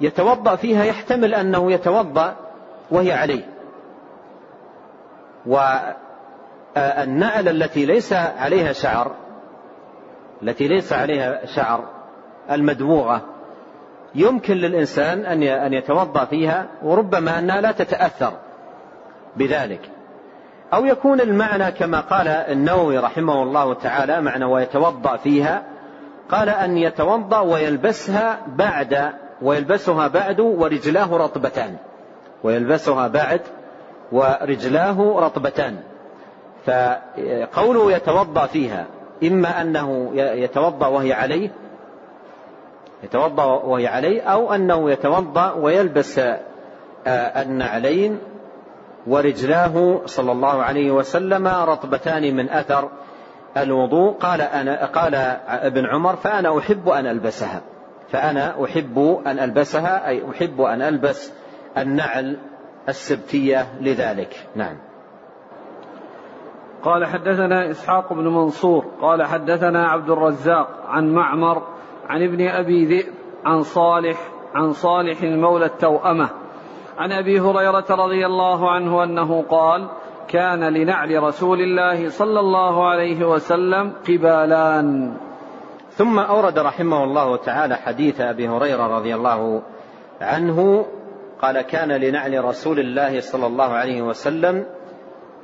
[0.00, 2.36] يتوضأ فيها يحتمل أنه يتوضأ
[2.90, 3.42] وهي عليه
[5.46, 9.14] والنعل التي ليس عليها شعر
[10.42, 11.84] التي ليس عليها شعر
[12.50, 13.22] المدبوغة
[14.14, 18.32] يمكن للإنسان أن يتوضأ فيها وربما أنها لا تتأثر
[19.36, 19.80] بذلك.
[20.74, 25.62] أو يكون المعنى كما قال النووي رحمه الله تعالى معنى ويتوضأ فيها
[26.30, 31.76] قال أن يتوضأ ويلبسها بعد ويلبسها بعد ورجلاه رطبتان.
[32.42, 33.40] ويلبسها بعد
[34.12, 35.76] ورجلاه رطبتان.
[36.66, 38.86] فقوله يتوضأ فيها
[39.24, 41.50] إما أنه يتوضأ وهي عليه
[43.02, 46.20] يتوضأ وهي عليه أو أنه يتوضأ ويلبس
[47.06, 48.18] النعلين
[49.06, 52.88] ورجلاه صلى الله عليه وسلم رطبتان من أثر
[53.56, 54.12] الوضوء.
[54.12, 55.14] قال أنا قال
[55.48, 57.60] ابن عمر فأنا أحب أن ألبسها.
[58.12, 61.32] فأنا أحب أن ألبسها أي أحب أن ألبس
[61.82, 62.38] النعل
[62.88, 64.46] السبتية لذلك.
[64.56, 64.76] نعم.
[66.82, 71.62] قال حدثنا إسحاق بن منصور قال حدثنا عبد الرزاق عن معمر
[72.08, 73.14] عن ابن أبي ذئب
[73.44, 74.18] عن صالح
[74.54, 76.28] عن صالح المولى التوأمة.
[76.98, 79.88] عن أبي هريرة رضي الله عنه أنه قال
[80.28, 85.16] كان لنعل رسول الله صلى الله عليه وسلم قبالان
[85.90, 89.62] ثم أورد رحمه الله تعالى حديث أبي هريرة رضي الله
[90.20, 90.86] عنه
[91.42, 94.66] قال كان لنعل رسول الله صلى الله عليه وسلم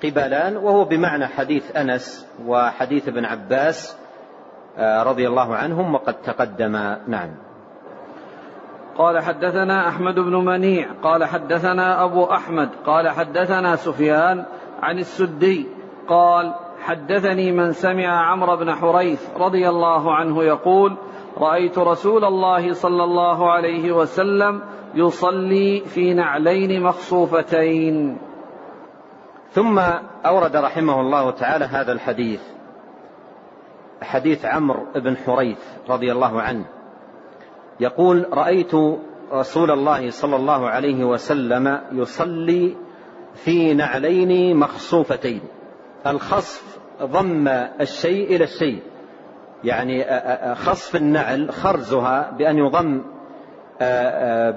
[0.04, 3.96] قبلان وهو بمعنى حديث أنس وحديث ابن عباس
[4.78, 6.72] آه، رضي الله عنهم وقد تقدم
[7.06, 7.30] نعم.
[8.98, 14.44] قال حدثنا أحمد بن منيع قال حدثنا أبو أحمد قال حدثنا سفيان
[14.82, 15.66] عن السدي
[16.08, 20.96] قال حدثني من سمع عمرو بن حريث رضي الله عنه يقول
[21.38, 24.62] رأيت رسول الله صلى الله عليه وسلم
[24.94, 28.18] يصلي في نعلين مخصوفتين.
[29.50, 29.78] ثم
[30.26, 32.40] أورد رحمه الله تعالى هذا الحديث
[34.02, 35.58] حديث عمرو بن حريث
[35.90, 36.64] رضي الله عنه.
[37.80, 38.74] يقول رأيت
[39.32, 42.76] رسول الله صلى الله عليه وسلم يصلي
[43.34, 45.40] في نعلين مخصوفتين.
[46.06, 47.48] الخصف ضم
[47.80, 48.82] الشيء إلى الشيء
[49.64, 50.04] يعني
[50.54, 53.02] خصف النعل خرزها بأن يضم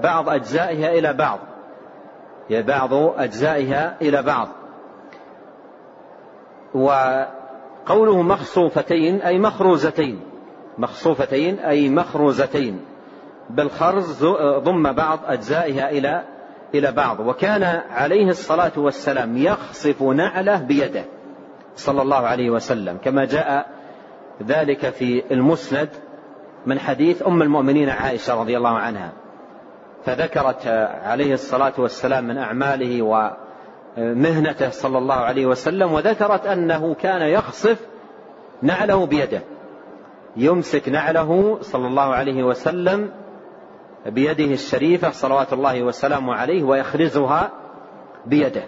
[0.04, 1.40] بعض أجزائها إلى بعض.
[2.50, 4.48] بعض أجزائها إلى بعض.
[6.74, 10.22] وقوله مخصوفتين أي مخروزتين.
[10.78, 12.86] مخصوفتين أي مخروزتين.
[13.50, 14.26] بالخرز
[14.58, 16.24] ضم بعض أجزائها إلى
[16.76, 17.20] إلى بعض.
[17.20, 21.06] وكان عليه الصلاة والسلام يخصف نعله بيده
[21.76, 22.98] صلى الله عليه وسلم.
[22.98, 23.70] كما جاء
[24.44, 25.90] ذلك في المسند
[26.68, 29.12] من حديث أم المؤمنين عائشة رضي الله عنها.
[30.06, 30.68] فذكرت
[31.04, 33.32] عليه الصلاة والسلام من أعماله
[33.98, 37.80] مهنته صلى الله عليه وسلم وذكرت أنه كان يخصف
[38.62, 39.42] نعله بيده
[40.38, 43.12] يمسك نعله صلى الله عليه وسلم
[44.06, 47.52] بيده الشريفة صلوات الله وسلامه عليه ويخرزها
[48.26, 48.64] بيده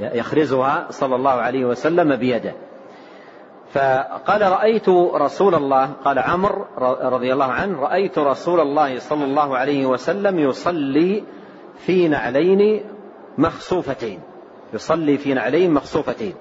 [0.00, 2.52] يخرزها صلى الله عليه وسلم بيده.
[3.72, 6.64] فقال رأيت رسول الله قال عمرو
[7.02, 11.24] رضي الله عنه رأيت رسول الله صلى الله عليه وسلم يصلي
[11.78, 12.84] في نعلين
[13.38, 14.20] مخصوفتين
[14.72, 16.34] يصلي في نعلين مخصوفتين.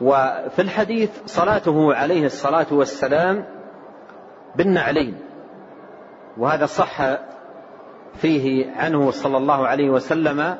[0.00, 3.44] وفي الحديث صلاته عليه الصلاة والسلام
[4.56, 5.14] بالنعلين
[6.36, 7.16] وهذا صح
[8.14, 10.58] فيه عنه صلى الله عليه وسلم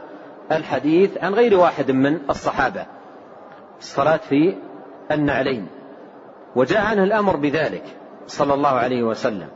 [0.53, 2.87] الحديث عن غير واحد من الصحابة
[3.79, 4.57] الصلاة في
[5.11, 5.67] النعلين.
[6.57, 7.85] وجاء عنه الأمر بذلك
[8.27, 9.49] صلى الله عليه وسلم.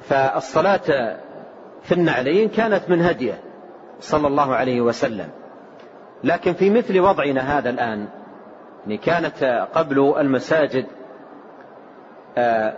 [0.00, 1.16] فالصلاة
[1.82, 3.40] في النعلين كانت من هديه
[4.00, 5.28] صلى الله عليه وسلم.
[6.24, 8.08] لكن في مثل وضعنا هذا الآن
[8.82, 10.86] يعني كانت قبل المساجد
[12.38, 12.74] آه،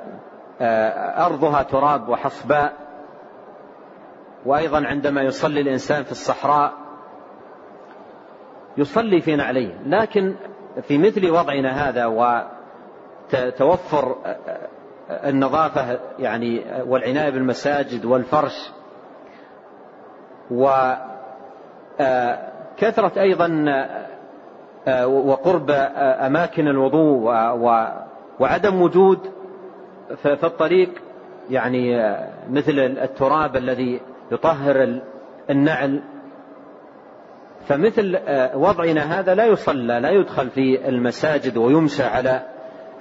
[0.60, 2.72] آه، أرضها تراب وحصباء
[4.46, 6.72] وأيضا عندما يصلي الإنسان في الصحراء
[8.76, 10.34] يصلي في نعليه لكن
[10.82, 12.06] في مثل وضعنا هذا
[13.34, 14.16] وتوفر
[15.10, 18.70] النظافة يعني والعناية بالمساجد والفرش
[20.50, 20.92] وكثرة
[23.20, 23.64] أيضا
[25.04, 25.70] وقرب
[26.26, 27.32] أماكن الوضوء
[28.40, 29.18] وعدم وجود
[30.16, 30.90] في الطريق
[31.50, 31.96] يعني
[32.50, 34.00] مثل التراب الذي
[34.32, 35.00] يطهر
[35.50, 36.02] النعل.
[37.66, 38.18] فمثل
[38.54, 42.51] وضعنا هذا لا يصلى لا يدخل في المساجد ويمشى على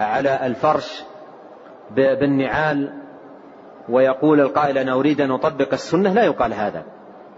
[0.02, 1.04] على الفرش
[1.96, 2.94] بالنعال
[3.90, 6.84] ويقول القائل أنا أريد أن أطبق السنة لا يقال هذا.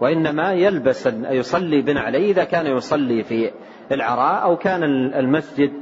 [0.00, 3.50] وإنما يلبس يصلي بنعليه إذا كان يصلي في
[3.92, 4.82] العراء أو كان
[5.14, 5.72] المسجد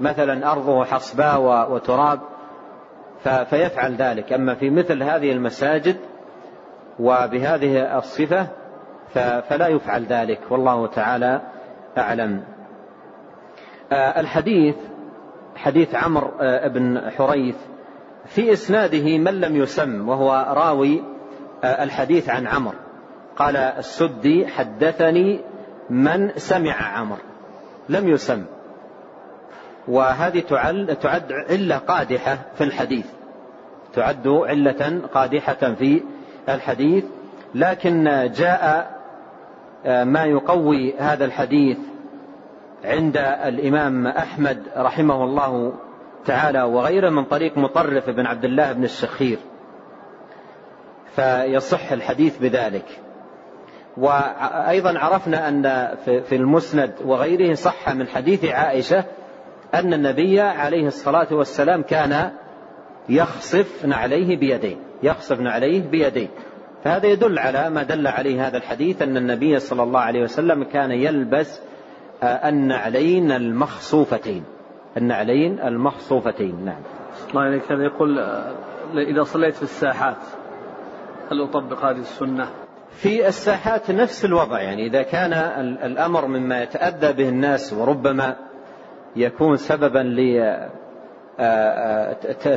[0.00, 2.20] مثلا أرضه حصباء وتراب
[3.22, 4.32] فيفعل ذلك.
[4.32, 5.96] أما في مثل هذه المساجد
[7.00, 8.46] وبهذه الصفة
[9.40, 10.40] فلا يفعل ذلك.
[10.50, 11.40] والله تعالى
[11.98, 12.44] أعلم.
[13.92, 14.76] آه، الحديث
[15.56, 17.56] حديث عمرو آه، بن حريث
[18.26, 21.02] في إسناده من لم يسم وهو راوي
[21.64, 22.78] آه، الحديث عن عمرو.
[23.36, 25.40] قال السدي حدثني
[25.90, 27.22] من سمع عمرو.
[27.88, 28.44] لم يسم.
[29.88, 30.40] وهذه
[31.00, 33.06] تعد علة قادحة في الحديث.
[33.94, 36.02] تعد علة قادحة في
[36.48, 37.04] الحديث.
[37.54, 38.90] لكن جاء
[39.86, 41.78] آه، ما يقوي هذا الحديث
[42.84, 45.72] عند الإمام أحمد رحمه الله
[46.26, 49.38] تعالى وغيره من طريق مطرف بن عبد الله بن الشخير.
[51.16, 52.86] فيصح الحديث بذلك.
[53.96, 55.62] وأيضا عرفنا أن
[56.04, 59.04] في المسند وغيره صح من حديث عائشة
[59.74, 62.30] أن النبي عليه الصلاة والسلام كان
[63.08, 66.28] يخصف نعليه بيديه يخصف عليه بيديه.
[66.84, 70.90] فهذا يدل على ما دل عليه هذا الحديث أن النبي صلى الله عليه وسلم كان
[70.90, 71.60] يلبس
[72.22, 74.44] النعلين المخصوفتين.
[74.96, 76.82] النعلين المخصوفتين نعم.
[77.30, 77.72] الله عليك.
[77.72, 78.54] هذا يقول آه،
[78.94, 80.16] إذا صليت في الساحات
[81.32, 82.48] هل أطبق هذه السنة؟
[82.90, 85.32] في الساحات نفس الوضع يعني إذا كان
[85.82, 88.36] الأمر مما يتأذى به الناس وربما
[89.16, 90.02] يكون سببا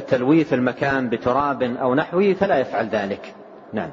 [0.07, 3.33] تلويث المكان بتراب أو نحوه فلا يفعل ذلك.
[3.73, 3.91] نعم.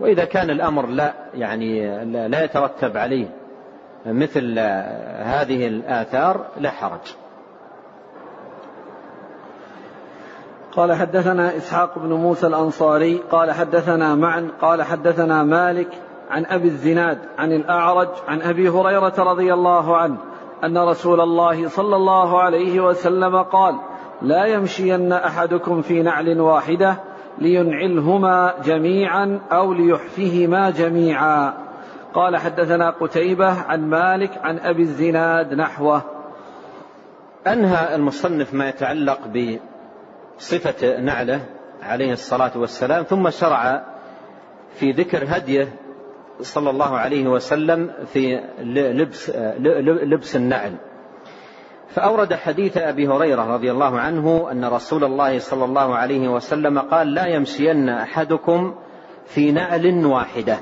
[0.00, 3.28] وإذا كان الأمر لا يعني لا يترتب عليه
[4.06, 4.58] مثل
[5.18, 7.16] هذه الآثار لا حرج.
[10.72, 15.88] قال حدثنا إسحاق بن موسى الأنصاري قال حدثنا معا قال حدثنا مالك
[16.30, 20.16] عن أبي الزناد عن الأعرج عن أبي هريرة رضي الله عنه
[20.64, 23.74] أن رسول الله صلى الله عليه وسلم قال
[24.22, 26.96] لا يمشين أحدكم في نعل واحدة
[27.38, 31.65] لينعلهما جميعا أو ليحفهما جميعا.
[32.16, 36.02] قال حدثنا قتيبة عن مالك عن أبي الزناد نحوه.
[37.46, 39.18] أنهى المصنف ما يتعلق
[40.38, 41.40] بصفة نعله
[41.82, 43.84] عليه الصلاة والسلام ثم شرع
[44.74, 45.68] في ذكر هديه
[46.40, 49.30] صلى الله عليه وسلم في لبس
[50.02, 50.72] لبس النعل.
[51.88, 57.14] فأورد حديث أبي هريرة رضي الله عنه أن رسول الله صلى الله عليه وسلم قال
[57.14, 58.74] لا يمشين أحدكم
[59.26, 60.58] في نعل واحدة.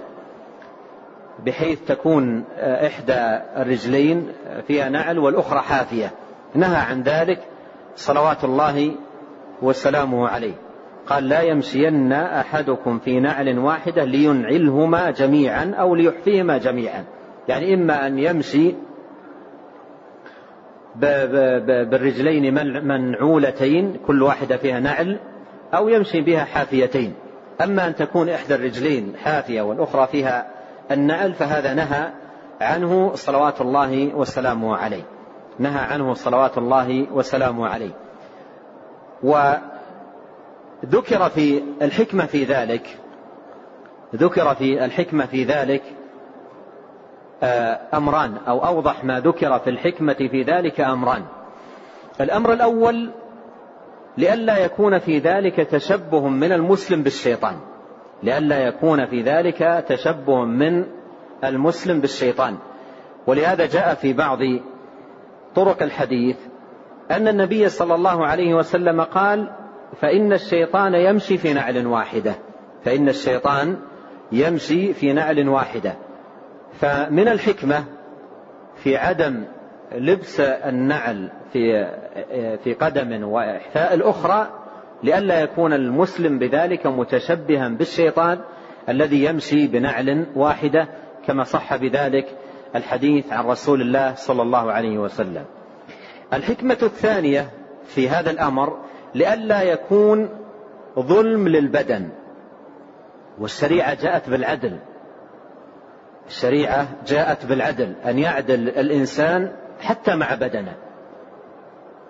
[1.47, 4.29] بحيث تكون إحدى الرجلين
[4.67, 6.11] فيها نعل والأخرى حافية.
[6.55, 7.39] نهى عن ذلك
[7.97, 8.95] صلوات الله
[9.63, 10.55] وسلامه عليه.
[11.07, 17.05] قال لا يمشين أحدكم في نعل واحدة لينعلهما جميعا أو ليحفيهما جميعا.
[17.49, 18.75] يعني إما أن يمشي
[20.97, 22.55] بالرجلين
[22.85, 25.19] منعولتين كل واحدة فيها نعل
[25.75, 27.15] أو يمشي بها حافيتين.
[27.63, 30.54] أما أن تكون إحدى الرجلين حافية والأخرى فيها
[30.91, 32.13] النعل فهذا نهى
[32.61, 35.03] عنه صلوات الله وسلامه عليه.
[35.59, 37.93] نهى عنه صلوات الله وسلامه عليه.
[40.87, 42.99] ذكر في الحكمة في ذلك
[44.15, 45.83] ذكر في الحكمة في ذلك
[47.43, 51.23] آه، أمران أو أوضح ما ذكر في الحكمة في ذلك أمران.
[52.21, 53.11] الأمر الأول
[54.19, 57.57] لئلا يكون في ذلك تشبه من المسلم بالشيطان.
[58.23, 60.85] لئلا يكون في ذلك تشبه من
[61.45, 62.57] المسلم بالشيطان.
[63.27, 64.39] ولهذا جاء في بعض
[65.55, 66.37] طرق الحديث
[67.11, 69.51] أن النبي صلى الله عليه وسلم قال
[70.01, 72.35] فإن الشيطان يمشي في نعل واحدة.
[72.85, 73.77] فإن الشيطان
[74.33, 75.95] يمشي في نعل واحدة.
[76.81, 77.85] فمن الحكمة
[78.77, 79.45] في عدم
[79.93, 81.87] لبس النعل في
[82.65, 84.64] في قدم وإحفاء الأخرى
[85.05, 88.41] لئلا يكون المسلم بذلك متشبها بالشيطان
[88.89, 90.89] الذي يمشي بنعل واحدة
[91.27, 92.27] كما صح بذلك
[92.77, 95.45] الحديث عن رسول الله صلى الله عليه وسلم.
[96.33, 97.51] الحكمة الثانية
[97.87, 98.79] في هذا الأمر
[99.15, 100.29] لئلا يكون
[100.99, 102.09] ظلم للبدن.
[103.39, 104.79] والشريعة جاءت بالعدل.
[106.27, 110.75] الشريعة جاءت بالعدل أن يعدل الإنسان حتى مع بدنه.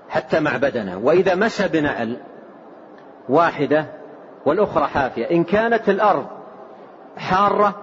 [0.09, 0.99] حتى مع بدنه.
[0.99, 2.17] وإذا مشى بنعل
[3.29, 3.87] واحدة
[4.47, 5.31] والأخرى حافية.
[5.31, 6.27] إن كانت الأرض
[7.17, 7.75] حارة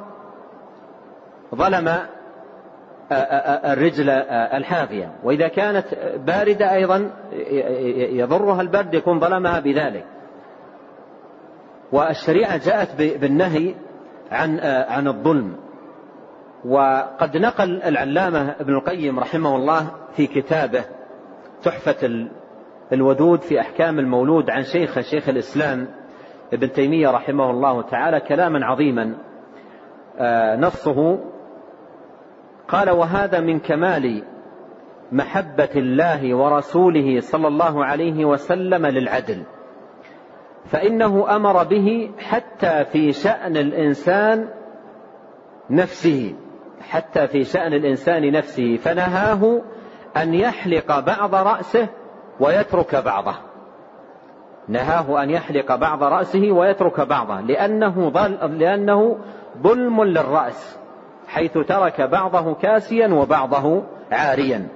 [1.55, 1.97] ظلم
[3.65, 5.11] الرجل الحافية.
[5.23, 5.85] وإذا كانت
[6.25, 7.11] باردة أيضا
[8.11, 10.05] يضرها البرد يكون ظلمها بذلك.
[11.91, 13.75] والشريعة جاءت بالنهي
[14.31, 15.55] عن عن الظلم.
[16.65, 20.83] وقد نقل العلامة ابن القيم رحمه الله في كتابه
[21.63, 22.27] تحفة
[22.93, 25.87] الودود في أحكام المولود عن شيخ شيخ الإسلام
[26.53, 29.15] ابن تيمية رحمه الله تعالى كلاما عظيما.
[30.57, 31.19] نصه
[32.67, 34.23] قال وهذا من كمال
[35.11, 39.43] محبة الله ورسوله صلى الله عليه وسلم للعدل
[40.65, 44.47] فإنه أمر به حتى في شأن الإنسان
[45.69, 46.35] نفسه
[46.81, 49.61] حتى في شأن الإنسان نفسه فنهاه
[50.17, 51.87] أن يحلق بعض رأسه
[52.41, 53.35] ويترك بعضه.
[54.67, 59.17] نهاه أن يحلق بعض رأسه ويترك بعضه لأنه, ظل لأنه
[59.63, 60.77] ظلم للرأس
[61.27, 64.67] حيث ترك بعضه كاسيا وبعضه عاريا.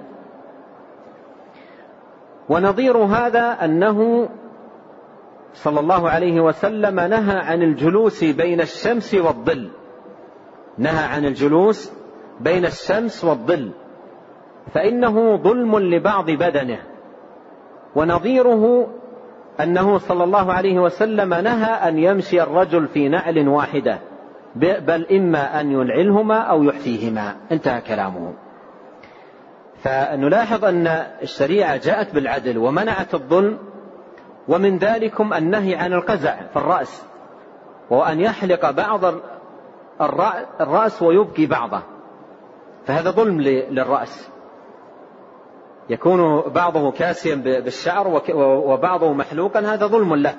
[2.49, 4.30] ونظير هذا أنه
[5.53, 9.70] صلى الله عليه وسلم نهى عن الجلوس بين الشمس والظل.
[10.78, 11.91] نهى عن الجلوس
[12.39, 13.72] بين الشمس والظل.
[14.74, 16.95] فإنه ظلم لبعض بدنه.
[17.96, 18.88] ونظيره
[19.62, 24.00] أنه صلى الله عليه وسلم نهى أن يمشي الرجل في نعل واحدة
[24.56, 27.36] بل إما أن ينعلهما أو يحفيهما.
[27.52, 28.34] انتهى كلامه.
[29.78, 30.88] فنلاحظ أن
[31.22, 33.58] الشريعة جاءت بالعدل ومنعت الظلم
[34.48, 37.06] ومن ذلكم النهي عن القزع في الرأس
[37.89, 39.02] وأن يحلق بعض
[40.62, 41.82] الرأس ويبقي بعضه.
[42.86, 44.30] فهذا ظلم للرأس.
[45.90, 50.36] يكون بعضه كاسيا بالشعر وبعضه محلوقا هذا ظلم له.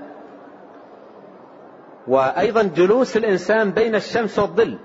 [2.08, 4.78] وأيضا جلوس الإنسان بين الشمس والظل.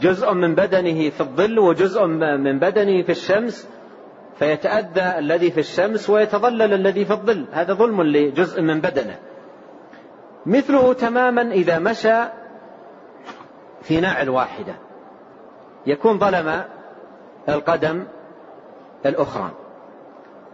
[0.00, 3.68] جزء من بدنه في الظل وجزء من بدنه في الشمس
[4.38, 7.46] فيتأذى الذي في الشمس ويتظلل الذي في الظل.
[7.52, 9.18] هذا ظلم لجزء من بدنه.
[10.46, 12.18] مثله تماما إذا مشى
[13.82, 14.74] في ناعل واحدة.
[15.86, 16.64] يكون ظلم
[17.48, 18.04] القدم
[19.08, 19.50] الأخرى.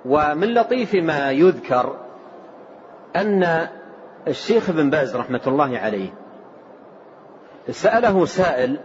[0.04, 1.96] ومن لطيف ما يذكر
[3.16, 3.68] أن
[4.28, 6.10] الشيخ ابن باز رحمة الله عليه
[7.70, 8.78] سأله سائل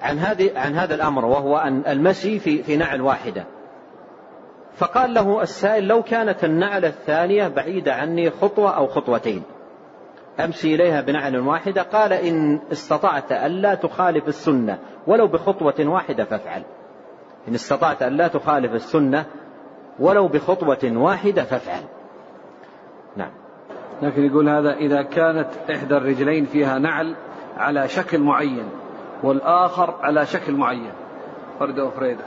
[0.00, 3.44] عن هذه عن هذا الأمر وهو أن المشي في في نعل واحدة.
[4.76, 9.42] فقال له السائل لو كانت النعلة الثانية بعيدة عني خطوة أو خطوتين
[10.40, 16.62] أمشي إليها بنعل واحدة؟ قال إن استطعت ألا تخالف السنة ولو بخطوة واحدة فافعل.
[17.48, 19.24] إن استطعت ألا تخالف السنة
[19.98, 21.82] ولو بخطوة واحدة فافعل.
[23.16, 23.30] نعم.
[24.02, 27.16] لكن يقول هذا إذا كانت إحدى الرجلين فيها نعل
[27.56, 28.64] على شكل معين
[29.22, 30.92] والآخر على شكل معين.
[31.58, 32.24] فردة وفريدة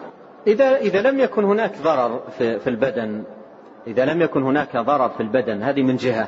[0.47, 3.23] إذا إذا لم يكن هناك ضرر في, في البدن
[3.87, 6.27] إذا لم يكن هناك ضرر في البدن هذه من جهة.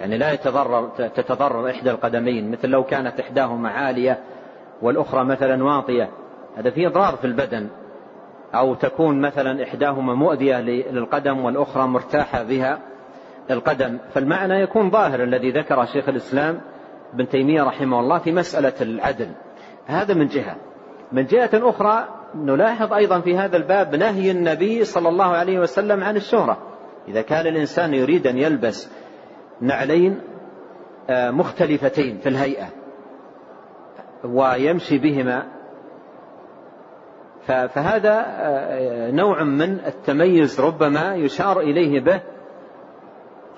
[0.00, 4.18] يعني لا يتضرر تتضرر إحدى القدمين مثل لو كانت إحداهما عالية
[4.82, 6.10] والأخرى مثلا واطية.
[6.56, 7.68] هذا فيه إضرار في البدن.
[8.54, 12.78] أو تكون مثلا إحداهما مؤذية للقدم والأخرى مرتاحة بها
[13.50, 13.98] القدم.
[14.14, 16.60] فالمعنى يكون ظاهر الذي ذكره شيخ الإسلام
[17.14, 19.28] ابن تيمية رحمه الله في مسألة العدل.
[19.86, 20.56] هذا من جهة.
[21.12, 26.16] من جهة أخرى نلاحظ أيضا في هذا الباب نهي النبي صلى الله عليه وسلم عن
[26.16, 26.58] الشهرة.
[27.08, 28.90] إذا كان الإنسان يريد أن يلبس
[29.60, 30.20] نعلين
[31.10, 32.68] آه، مختلفتين في الهيئة
[34.24, 35.46] ويمشي بهما
[37.46, 42.20] فهذا آه، نوع من التميز ربما يشار إليه به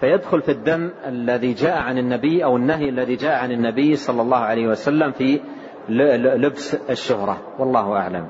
[0.01, 4.37] فيدخل في الدم الذي جاء عن النبي أو النهي الذي جاء عن النبي صلى الله
[4.37, 5.41] عليه وسلم في
[5.89, 7.37] لبس الشهرة.
[7.59, 8.27] والله أعلم.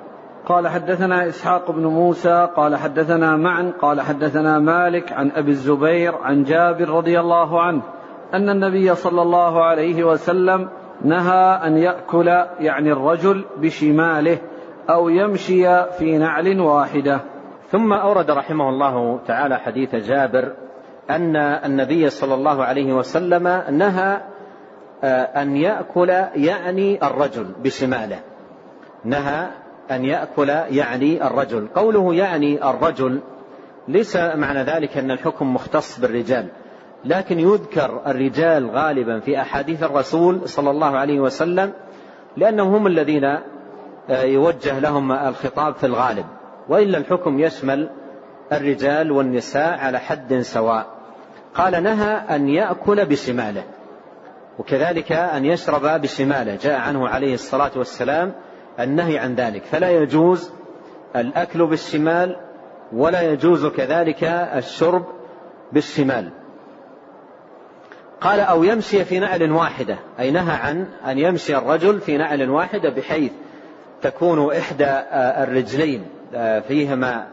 [0.47, 6.43] قال حدثنا إسحاق بن موسى قال حدثنا معا قال حدثنا مالك عن أبي الزبير عن
[6.43, 7.83] جابر رضي الله عنه
[8.35, 10.69] أن النبي صلى الله عليه وسلم
[11.05, 12.29] نهى أن يأكل
[12.61, 14.39] يعني الرجل بشماله.
[14.91, 17.21] أو يمشي في نعل واحدة.
[17.71, 20.53] ثم أورد رحمه الله تعالى حديث جابر
[21.11, 24.21] أن النبي صلى الله عليه وسلم نهى
[25.05, 28.21] آه، أن يأكل يعني الرجل بشماله.
[29.05, 29.47] نهى
[29.91, 31.69] أن يأكل يعني الرجل.
[31.75, 33.21] قوله يعني الرجل
[33.89, 36.47] ليس معنى ذلك أن الحكم مختص بالرجال
[37.05, 41.73] لكن يذكر الرجال غالبا في أحاديث الرسول صلى الله عليه وسلم
[42.37, 43.39] لأنهم هم الذين
[44.09, 46.27] يوجه لهم الخطاب في الغالب.
[46.69, 47.91] وإلا الحكم يشمل
[48.53, 50.87] الرجال والنساء على حد سواء.
[51.55, 53.65] قال نهى أن يأكل بشماله
[54.59, 56.59] وكذلك أن يشرب بشماله.
[56.63, 58.33] جاء عنه عليه الصلاة والسلام
[58.81, 59.65] النهي عن ذلك.
[59.65, 60.51] فلا يجوز
[61.17, 62.37] الأكل بالشمال
[62.93, 64.25] ولا يجوز كذلك
[64.57, 65.05] الشرب
[65.73, 66.31] بالشمال.
[68.21, 72.91] قال أو يمشي في نعل واحدة أي نهى عن أن يمشي الرجل في نعل واحدة
[72.91, 73.33] بحيث
[74.03, 74.91] تكون إحدى
[75.43, 76.07] الرجلين
[76.69, 77.27] فيهما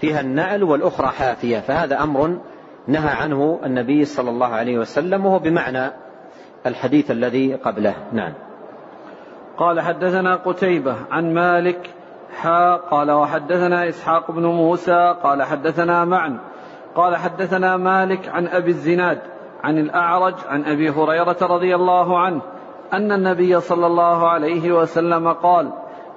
[0.00, 1.58] فيها النعل والأخرى حافية.
[1.58, 2.38] فهذا أمر
[2.86, 5.90] نهى عنه النبي صلى الله عليه وسلم وهو بمعنى
[6.66, 7.94] الحديث الذي قبله.
[8.12, 8.32] نعم.
[9.58, 11.90] قال حدثنا قتيبة عن مالك
[12.36, 16.38] حا قال وحدثنا إسحاق بن موسى قال حدثنا معا
[16.94, 19.18] قال حدثنا مالك عن أبي الزناد
[19.64, 22.40] عن الأعرج عن أبي هريرة رضي الله عنه
[22.92, 25.72] أن النبي صلى الله عليه وسلم قال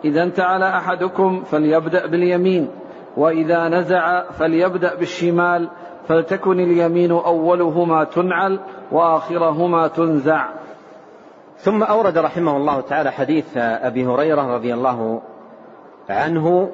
[0.06, 2.70] إذا انتعل أحدكم فليبدأ باليمين
[3.18, 5.70] وإذا نزع فليبدأ بالشمال
[6.08, 8.60] فلتكن اليمين أولهما تنعل
[8.92, 10.50] وآخرهما تنزع.
[11.58, 15.22] ثم أورد رحمه الله تعالى حديث أبي هريرة رضي الله
[16.10, 16.70] عنه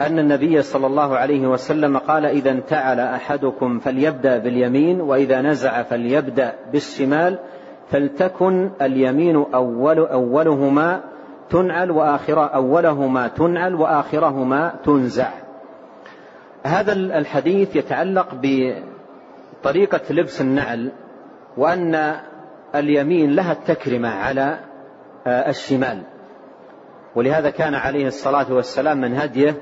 [0.00, 6.54] أن النبي صلى الله عليه وسلم قال إذا انتعل أحدكم فليبدأ باليمين وإذا نزع فليبدأ
[6.72, 7.38] بالشمال
[7.88, 11.00] فلتكن اليمين أول أولهما
[11.50, 15.28] تنعل وآخر أولهما تنعل وآخرهما تنزع.
[16.64, 18.28] هذا الحديث يتعلق
[19.62, 20.92] بطريقة لبس النعل
[21.56, 22.14] وأن
[22.74, 24.58] اليمين لها التكرمة على
[25.26, 26.02] آه، الشمال.
[27.14, 29.54] ولهذا كان عليه الصلاة والسلام من هديه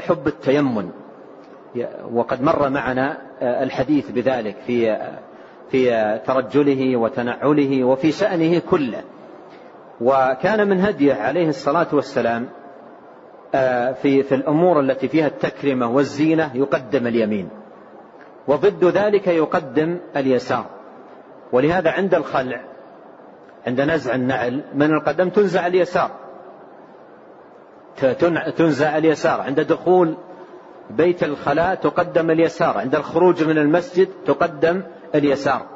[0.00, 0.90] حب التيمن.
[2.12, 4.98] وقد مر معنا آه، الحديث بذلك في
[5.70, 9.02] في ترجله وتنعله وفي شأنه كله.
[10.00, 12.48] وكان من هديه عليه الصلاة والسلام
[13.54, 17.48] آه، في في الأمور التي فيها التكرمة والزينة يقدم اليمين
[18.48, 20.66] وضد ذلك يقدم اليسار.
[21.52, 22.60] ولهذا عند الخلع
[23.66, 26.10] عند نزع النعل من القدم تنزع اليسار.
[28.56, 29.40] تنزع اليسار.
[29.40, 30.16] عند دخول
[30.90, 32.78] بيت الخلاء تقدم اليسار.
[32.78, 34.82] عند الخروج من المسجد تقدم
[35.14, 35.66] اليسار.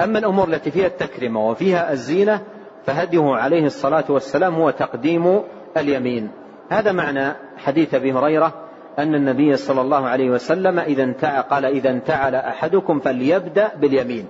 [0.00, 2.40] أما الأمور التي فيها التكرمة وفيها الزينة
[2.86, 5.42] فهديه عليه الصلاة والسلام هو تقديم
[5.76, 6.30] اليمين.
[6.68, 8.52] هذا معنى حديث أبي هريرة
[8.98, 14.26] أن النبي صلى الله عليه وسلم إذا انتعى قال إذا انتعل أحدكم فليبدأ باليمين.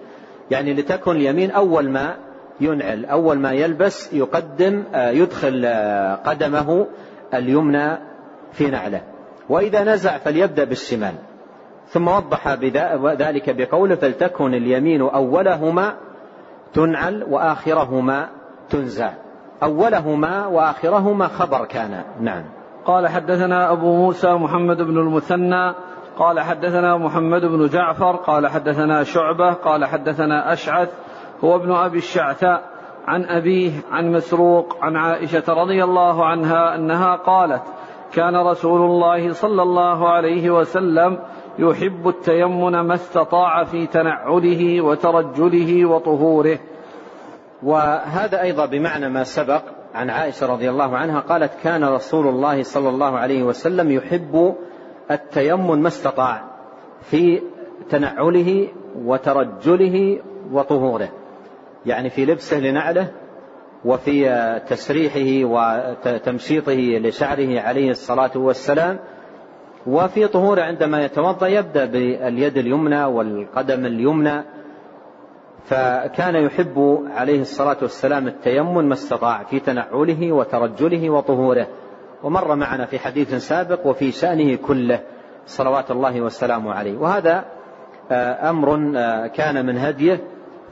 [0.50, 2.16] يعني لتكن اليمين أول ما
[2.60, 6.86] ينعل أول ما يلبس يقدم آه، يدخل آه، قدمه
[7.34, 7.98] اليمنى
[8.52, 9.02] في نعله.
[9.48, 11.14] وإذا نزع فليبدأ بالشمال.
[11.88, 12.48] ثم وضح
[13.18, 15.94] ذلك بقوله فلتكن اليمين أولهما
[16.74, 18.28] تنعل وآخرهما
[18.70, 19.12] تنزع.
[19.62, 22.02] أولهما وآخرهما خبر كان.
[22.20, 22.44] نعم.
[22.84, 25.74] قال حدثنا أبو موسى محمد بن المثنى
[26.18, 30.88] قال حدثنا محمد بن جعفر قال حدثنا شعبة قال حدثنا أشعث
[31.44, 32.62] هو ابن أبي الشعثاء
[33.06, 37.62] عن أبيه عن مسروق عن عائشة رضي الله عنها أنها قالت
[38.12, 41.18] كان رسول الله صلى الله عليه وسلم
[41.58, 46.58] يحب التيمن ما استطاع في تنعله وترجله وطهوره.
[47.62, 49.62] وهذا أيضا بمعنى ما سبق
[49.94, 54.54] عن عائشة رضي الله عنها قالت كان رسول الله صلى الله عليه وسلم يحب
[55.10, 56.44] التيمن ما استطاع
[57.02, 57.42] في
[57.90, 58.68] تنعله
[59.04, 60.18] وترجله
[60.52, 61.08] وطهوره
[61.86, 63.10] يعني في لبسه لنعله
[63.84, 68.98] وفي تسريحه وتمشيطه لشعره عليه الصلاة والسلام
[69.86, 74.44] وفي طهوره عندما يتوضأ يبدأ باليد اليمنى والقدم اليمنى
[75.64, 81.66] فكان يحب عليه الصلاة والسلام التيمم ما استطاع في تنعله وترجله وطهوره.
[82.22, 85.00] ومر معنا في حديث سابق وفي شأنه كله.
[85.46, 86.98] صلوات الله والسلام عليه.
[86.98, 87.44] وهذا
[88.10, 90.20] آه، أمر آه، كان من هديه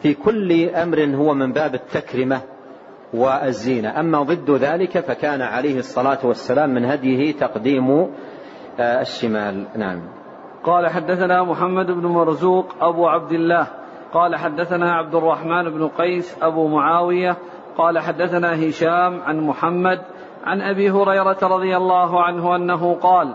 [0.02, 2.40] في كل أمر هو من باب التكرمة
[3.14, 4.00] والزينة.
[4.00, 7.90] أما ضد ذلك فكان عليه الصلاة والسلام من هديه تقديم
[8.80, 9.66] آه، الشمال.
[9.76, 10.02] نعم.
[10.64, 13.66] قال حدثنا محمد بن مرزوق أبو عبد الله
[14.16, 17.36] قال حدثنا عبد الرحمن بن قيس أبو معاوية
[17.78, 20.00] قال حدثنا هشام عن محمد
[20.44, 23.34] عن أبي هريرة رضي الله عنه أنه قال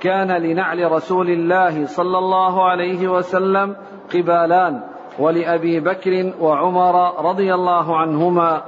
[0.00, 3.76] كان لنعل رسول الله صلى الله عليه وسلم
[4.14, 4.80] قبالان
[5.18, 8.62] ولأبي بكر وعمر رضي الله عنهما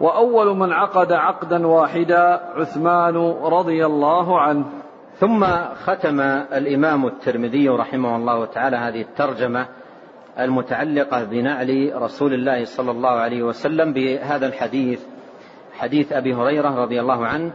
[0.00, 4.64] وأول من عقد عقدا واحدا عثمان رضي الله عنه.
[5.14, 5.44] ثم
[5.84, 6.20] ختم
[6.52, 9.66] الإمام الترمذي رحمه الله تعالى هذه الترجمة
[10.40, 15.00] المتعلقة بنعل رسول الله صلى الله عليه وسلم بهذا الحديث
[15.78, 17.52] حديث أبي هريرة رضي الله عنه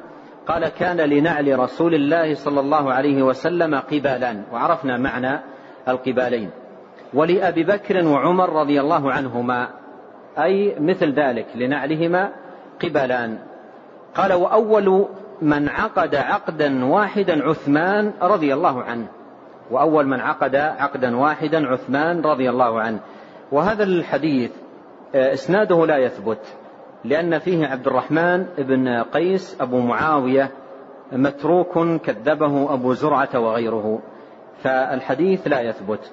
[0.48, 5.40] قال كان لنعل رسول الله صلى الله عليه وسلم قبالان وعرفنا معنى
[5.88, 6.50] القبالين.
[7.14, 9.70] ولأبي بكر وعمر رضي الله عنهما
[10.40, 12.32] أي مثل ذلك لنعلهما
[12.84, 13.38] قبلان
[14.16, 15.08] قال وأول
[15.42, 19.08] من عقد عقدا واحدا عثمان رضي الله عنه
[19.72, 23.00] وأول من عقد عقدا واحدا عثمان رضي الله عنه.
[23.52, 24.52] وهذا الحديث
[25.16, 26.56] آه، إسناده لا يثبت
[27.04, 30.52] لأن فيه عبد الرحمن بن قيس أبو معاوية
[31.12, 34.00] متروك كذبه أبو زرعة وغيره
[34.64, 36.12] فالحديث لا يثبت.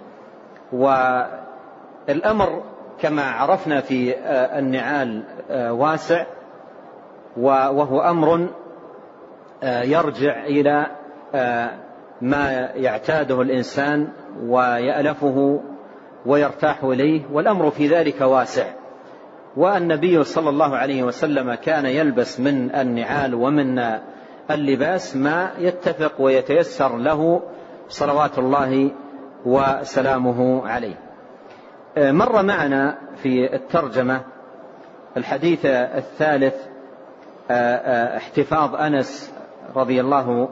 [0.73, 2.63] والأمر
[2.99, 6.27] كما عرفنا في آه، النعال آه، واسع
[7.37, 8.49] وهو أمر
[9.63, 10.87] يرجع إلى
[12.25, 14.09] ما يعتاده الإنسان
[14.47, 15.61] ويألفه
[16.27, 18.67] ويرتاح إليه والأمر في ذلك واسع.
[19.57, 23.83] والنبي صلى الله عليه وسلم كان يلبس من النعال ومن
[24.51, 27.43] اللباس ما يتفق ويتيسر له
[27.89, 28.91] صلوات الله
[29.47, 30.95] وسلامه عليه.
[31.97, 34.21] مر معنا في الترجمة
[35.17, 36.55] الحديث الثالث
[38.17, 39.33] احتفاظ أنس
[39.77, 40.49] رضي الله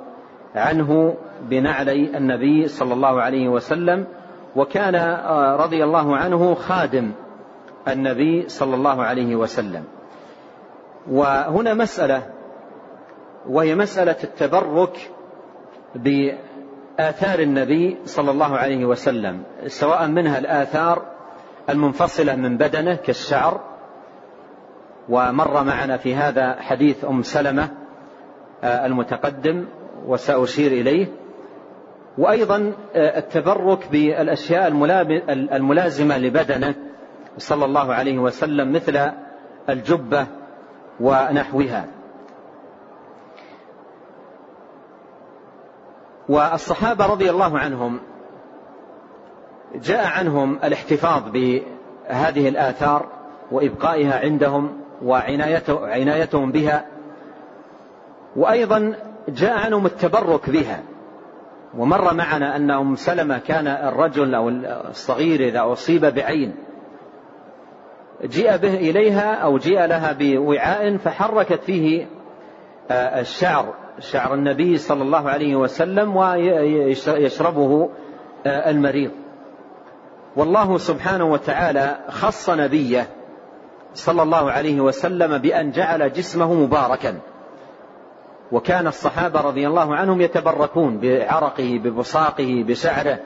[0.55, 4.07] عنه بنعلي النبي صلى الله عليه وسلم
[4.57, 4.95] وكان
[5.61, 7.13] رضي الله عنه خادم
[7.89, 9.85] النبي صلى الله عليه وسلم.
[11.11, 12.23] وهنا مسألة
[13.49, 15.11] وهي مسألة التبرك
[15.95, 21.03] بآثار النبي صلى الله عليه وسلم سواء منها الآثار
[21.71, 23.61] المنفصلة من بدنه كالشعر.
[25.09, 27.69] ومر معنا في هذا حديث أم سلمة
[28.65, 29.67] آه، المتقدم.
[30.07, 31.07] وسأشير إليه.
[32.19, 34.69] وأيضا آه، التبرك بالأشياء
[35.29, 36.75] الملازمة لبدنه
[37.39, 39.11] صلى الله عليه وسلم مثل
[39.69, 40.27] الجبة
[41.01, 41.85] ونحوها.
[46.29, 48.01] والصحابة رضي الله عنهم
[49.75, 53.07] جاء عنهم الاحتفاظ بهذه الآثار
[53.53, 56.85] وإبقائها عندهم وعنايتهم بها.
[58.37, 58.95] وأيضا
[59.29, 60.83] جاء عنهم التبرك بها.
[61.79, 64.49] ومر معنا أن أم سلمة كان الرجل أو
[64.89, 66.55] الصغير إذا أصيب بعين.
[68.25, 72.07] جيء به إليها أو جيء لها بوعاء فحركت فيه
[72.91, 77.91] آه، الشعر شعر النبي صلى الله عليه وسلم ويشربه
[78.47, 79.11] آه، المريض.
[80.37, 83.07] والله سبحانه وتعالى خص نبيه
[83.95, 87.15] صلى الله عليه وسلم بأن جعل جسمه مباركا.
[88.53, 93.19] وكان الصحابة رضي الله عنهم يتبركون بعرقه ببصاقه بشعره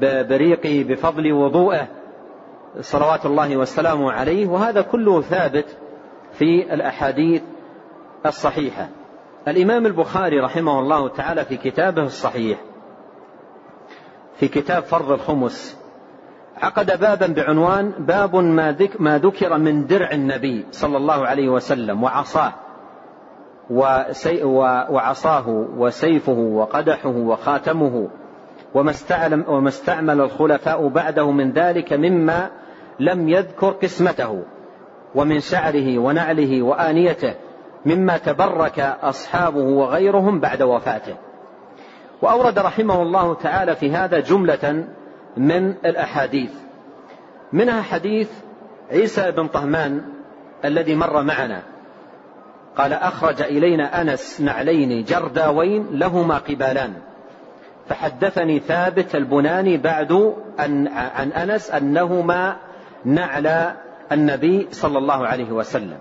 [0.00, 1.88] بريقه بفضل وضوءه.
[2.80, 4.46] صلوات الله وسلامه عليه.
[4.46, 5.76] وهذا كله ثابت
[6.32, 7.42] في الأحاديث
[8.26, 8.88] الصحيحة.
[9.48, 12.58] الإمام البخاري رحمه الله تعالى في كتابه الصحيح
[14.36, 15.78] في كتاب فرض الخمس
[16.56, 22.02] عقد بابا بعنوان باب ما, ذك ما ذكر من درع النبي صلى الله عليه وسلم
[22.02, 22.52] وعصاه.
[23.70, 28.08] وعصاه وسيفه وقدحه وخاتمه
[28.74, 32.50] وما استعمل, وما استعمل الخلفاء بعده من ذلك مما
[33.00, 34.42] لم يذكر قسمته
[35.14, 37.34] ومن شعره ونعله وآنيته
[37.86, 41.16] مما تبرك أصحابه وغيرهم بعد وفاته.
[42.22, 44.84] وأورد رحمه الله تعالى في هذا جملة
[45.36, 46.52] من الأحاديث.
[47.52, 48.30] منها حديث
[48.90, 50.04] عيسى بن طهمان
[50.64, 51.73] الذي مر معنا.
[52.76, 56.92] قال أخرج إلينا أنس نعلين جرداوين لهما قبالان.
[57.88, 62.56] فحدثني ثابت البناني بعد أن عن أنس أنهما
[63.04, 63.72] نعل
[64.12, 65.98] النبي صلى الله عليه وسلم.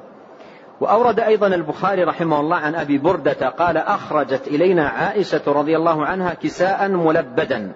[0.81, 6.33] وأورد أيضا البخاري رحمه الله عن أبي بردة قال أخرجت إلينا عائشة رضي الله عنها
[6.33, 7.71] كساء ملبدا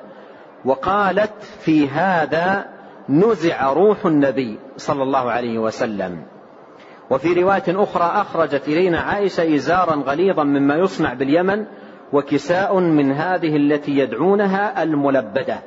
[0.66, 2.66] وقالت في هذا
[3.10, 6.37] نزع روح النبي صلى الله عليه وسلم.
[7.10, 11.66] وفي رواية أخرى أخرجت إلينا عائشة إزارا غليظا مما يصنع باليمن
[12.14, 15.60] وكساء من هذه التي يدعونها الملبدة.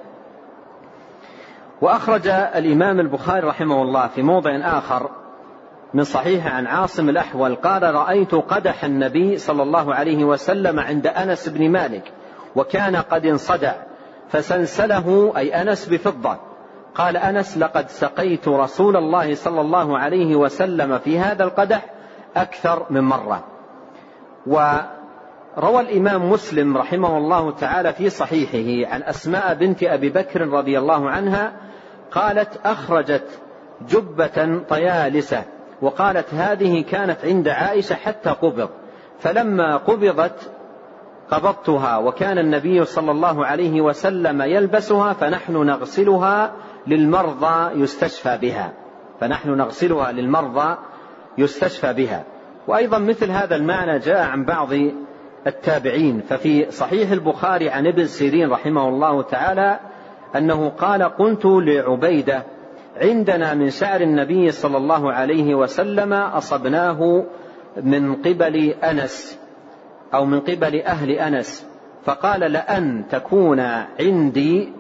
[1.80, 5.10] وأخرج الإمام البخاري رحمه الله في موضع آخر
[5.94, 11.48] من صحيح عن عاصم الأحول قال رأيت قدح النبي صلى الله عليه وسلم عند أنس
[11.48, 12.12] بن مالك
[12.56, 13.72] وكان قد انصدع
[14.28, 16.49] فسنسله أي أنس بفضة.
[16.94, 21.84] قال أنس لقد سقيت رسول الله صلى الله عليه وسلم في هذا القدح
[22.36, 23.44] أكثر من مرة.
[24.46, 31.10] وروى الإمام مسلم رحمه الله تعالى في صحيحه عن أسماء بنت أبي بكر رضي الله
[31.10, 31.52] عنها
[32.10, 33.40] قالت أخرجت
[33.88, 35.44] جبة طيالسة
[35.82, 38.68] وقالت هذه كانت عند عائشة حتى قبض
[39.18, 40.50] فلما قبضت
[41.30, 46.52] قبضتها وكان النبي صلى الله عليه وسلم يلبسها فنحن نغسلها
[46.86, 48.72] للمرضى يستشفى بها.
[49.20, 50.76] فنحن نغسلها للمرضى
[51.38, 52.24] يستشفى بها.
[52.68, 54.68] وأيضا مثل هذا المعنى جاء عن بعض
[55.46, 56.20] التابعين.
[56.20, 59.80] ففي صحيح البخاري عن ابن سيرين رحمه الله تعالى
[60.36, 62.42] أنه قال قلت لعبيدة
[62.96, 67.24] عندنا من شعر النبي صلى الله عليه وسلم أصبناه
[67.76, 69.38] من قبل أنس
[70.14, 71.66] أو من قبل أهل أنس.
[72.04, 73.60] فقال لأن تكون
[74.00, 74.72] عندي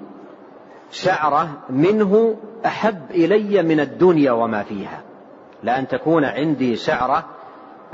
[0.90, 2.36] شعرة منه
[2.66, 5.02] أحب إلي من الدنيا وما فيها.
[5.62, 7.24] لأن تكون عندي شعرة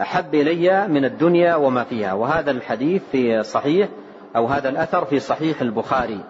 [0.00, 2.12] أحب إلي من الدنيا وما فيها.
[2.12, 3.88] وهذا الحديث في صحيح
[4.36, 6.20] أو هذا الأثر في صحيح البخاري.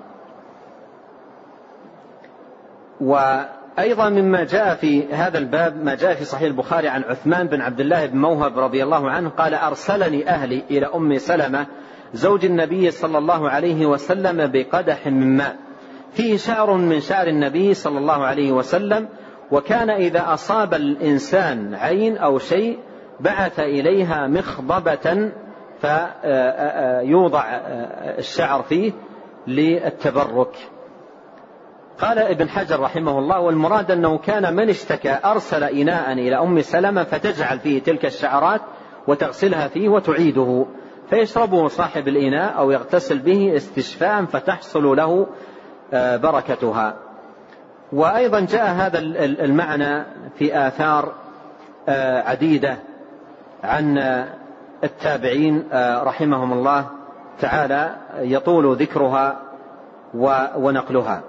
[3.00, 7.80] وأيضا مما جاء في هذا الباب ما جاء في صحيح البخاري عن عثمان بن عبد
[7.80, 11.66] الله بن موهب رضي الله عنه قال أرسلني أهلي إلى أم سلمة
[12.14, 15.65] زوج النبي صلى الله عليه وسلم بقدح من ماء.
[16.16, 19.08] فيه شعر من شعر النبي صلى الله عليه وسلم
[19.50, 22.78] وكان إذا أصاب الإنسان عين أو شيء
[23.20, 25.30] بعث إليها مخضبة
[25.80, 27.44] فيوضع
[28.18, 28.92] الشعر فيه
[29.46, 30.56] للتبرك.
[32.00, 37.04] قال ابن حجر رحمه الله والمراد أنه كان من اشتكى أرسل إناء إلى أم سلمة
[37.04, 38.60] فتجعل فيه تلك الشعرات
[39.08, 40.66] وتغسلها فيه وتعيده
[41.10, 45.26] فيشربه صاحب الإناء أو يغتسل به استشفاء فتحصل له آه،
[45.92, 46.96] بركتها.
[47.92, 50.04] وأيضا جاء هذا المعنى
[50.38, 51.12] في آثار
[51.88, 52.76] آه، عديدة
[53.64, 53.98] عن
[54.84, 56.86] التابعين آه، رحمهم الله
[57.40, 59.40] تعالى يطول ذكرها
[60.56, 61.22] ونقلها.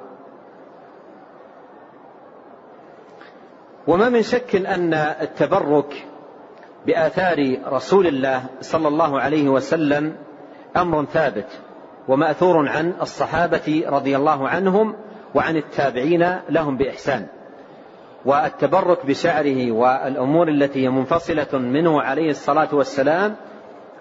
[3.87, 6.07] وما من شك أن التبرك
[6.85, 10.15] بآثار رسول الله صلى الله عليه وسلم
[10.77, 11.47] أمر ثابت.
[12.07, 14.95] ومأثور عن الصحابة رضي الله عنهم
[15.35, 17.27] وعن التابعين لهم بإحسان.
[18.25, 23.35] والتبرك بشعره والأمور التي هي منفصلة منه عليه الصلاة والسلام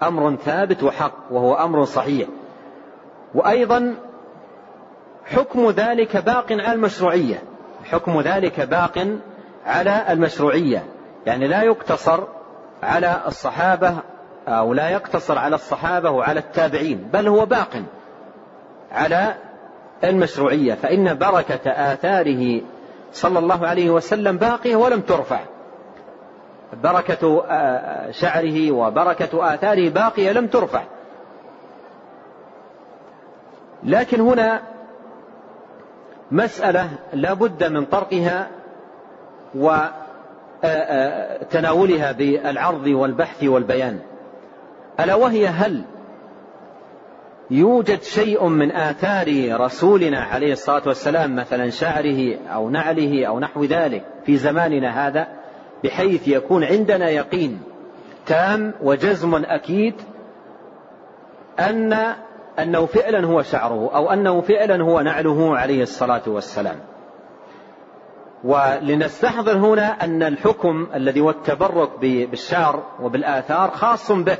[0.03, 2.27] أمر ثابت وحق وهو أمر صحيح.
[3.35, 3.95] وأيضا
[5.25, 7.43] حكم ذلك باق على المشروعية.
[7.83, 9.07] حكم ذلك باق
[9.65, 10.83] على المشروعية.
[11.25, 12.23] يعني لا يقتصر
[12.83, 13.95] على الصحابة
[14.47, 17.83] أو لا يقتصر على الصحابة وعلى التابعين بل هو باق.
[18.97, 19.33] على
[20.03, 22.61] المشروعية فإن بركة آثاره
[23.11, 25.39] صلى الله عليه وسلم باقية ولم ترفع.
[26.83, 30.83] بركة آه، شعره وبركة آثاره باقية لم ترفع.
[33.83, 34.61] لكن هنا
[36.31, 38.47] مسألة لا بد من طرقها
[40.63, 43.99] وتناولها بالعرض والبحث والبيان.
[44.99, 45.83] ألا وهي هل
[47.51, 54.03] يوجد شيء من آثار رسولنا عليه الصلاة والسلام مثلا شعره أو نعله أو نحو ذلك
[54.25, 55.27] في زماننا هذا
[55.83, 57.61] بحيث يكون عندنا يقين
[58.25, 59.93] تام وجزم أكيد
[61.59, 62.15] أن
[62.59, 66.79] أنه فعلا هو شعره أو أنه فعلا هو نعله عليه الصلاة والسلام.
[68.43, 74.37] ولنستحضر هنا أن الحكم الذي هو التبرك بالشعر وبالآثار خاص به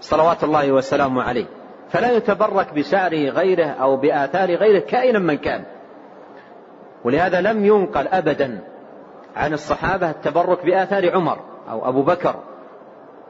[0.00, 1.57] صلوات الله وسلامه عليه.
[1.90, 5.64] فلا يتبرك بشعر غيره أو بآثار غيره كائنا من كان.
[7.04, 8.60] ولهذا لم ينقل أبدا
[9.36, 11.38] عن الصحابة التبرك بآثار عمر
[11.70, 12.34] أو أبو بكر.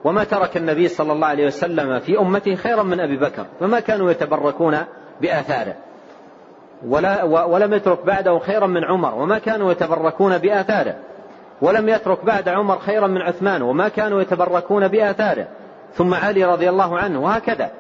[0.05, 4.11] وما ترك النبي صلى الله عليه وسلم في أمته خيرا من أبي بكر فما كانوا
[4.11, 4.79] يتبركون
[5.21, 5.75] بآثاره.
[6.87, 10.95] ولا ولم يترك بعده خيرا من عمر وما كانوا يتبركون بآثاره.
[11.63, 15.47] ولم يترك بعد عمر خيرا من عثمان وما كانوا يتبركون بآثاره.
[15.95, 17.71] ثم علي رضي الله عنه وهكذا.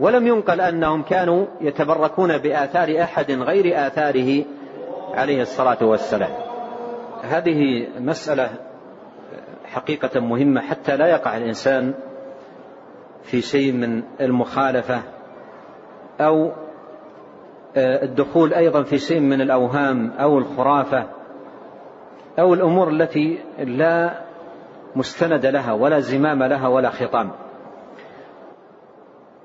[0.00, 4.44] ولم ينقل أنهم كانوا يتبركون بآثار أحد غير آثاره
[5.14, 6.30] عليه الصلاة والسلام.
[7.22, 8.50] هذه مسألة
[9.64, 11.94] حقيقة مهمة حتى لا يقع الإنسان
[13.22, 15.02] في شيء من المخالفة
[16.20, 16.52] أو
[17.76, 21.06] آه، الدخول أيضا في شيء من الأوهام أو الخرافة
[22.38, 24.20] أو الأمور التي لا
[24.96, 27.30] مستند لها ولا زمام لها ولا خطام.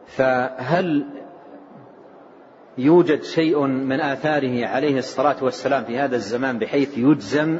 [0.05, 1.05] فهل
[2.77, 7.59] يوجد شيء من آثاره عليه الصلاة والسلام في هذا الزمان بحيث يجزم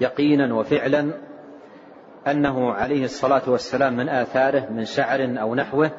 [0.00, 1.10] يقينا وفعلا
[2.26, 5.90] أنه عليه الصلاة والسلام من آثاره من شعر أو نحوه؟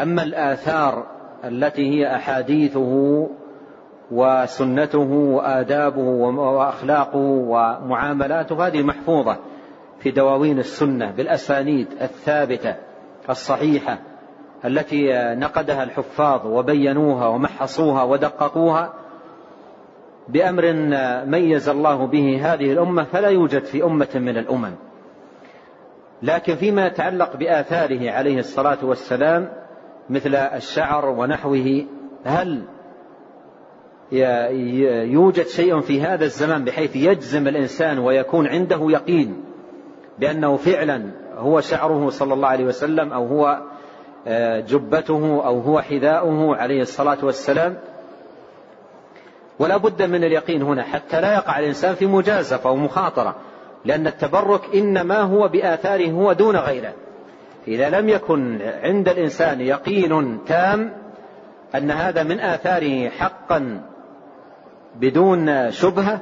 [0.00, 1.06] أما الآثار
[1.44, 3.28] التي هي أحاديثه
[4.10, 9.36] وسنته وآدابه وأخلاقه ومعاملاته هذه محفوظة
[9.98, 12.74] في دواوين السنة بالأسانيد الثابتة.
[13.30, 13.98] الصحيحة
[14.64, 18.92] التي نقدها الحفاظ وبينوها ومحصوها ودققوها
[20.28, 20.72] بأمر
[21.26, 24.74] ميز الله به هذه الأمة فلا يوجد في أمة من الأمم.
[26.22, 29.48] لكن فيما يتعلق بآثاره عليه الصلاة والسلام
[30.10, 31.86] مثل الشعر ونحوه
[32.24, 32.62] هل
[35.12, 39.44] يوجد شيء في هذا الزمان بحيث يجزم الإنسان ويكون عنده يقين
[40.18, 43.62] بأنه فعلا هو شعره صلى الله عليه وسلم أو هو
[44.26, 47.76] آه، جبته أو هو حذاؤه عليه الصلاة والسلام.
[49.58, 53.36] ولا بد من اليقين هنا حتى لا يقع الإنسان في مجازفة ومخاطرة
[53.84, 56.92] لأن التبرك إنما هو بآثاره هو دون غيره.
[57.68, 60.92] إذا لم يكن عند الإنسان يقين تام
[61.74, 63.82] أن هذا من آثاره حقا
[64.96, 66.20] بدون شبهة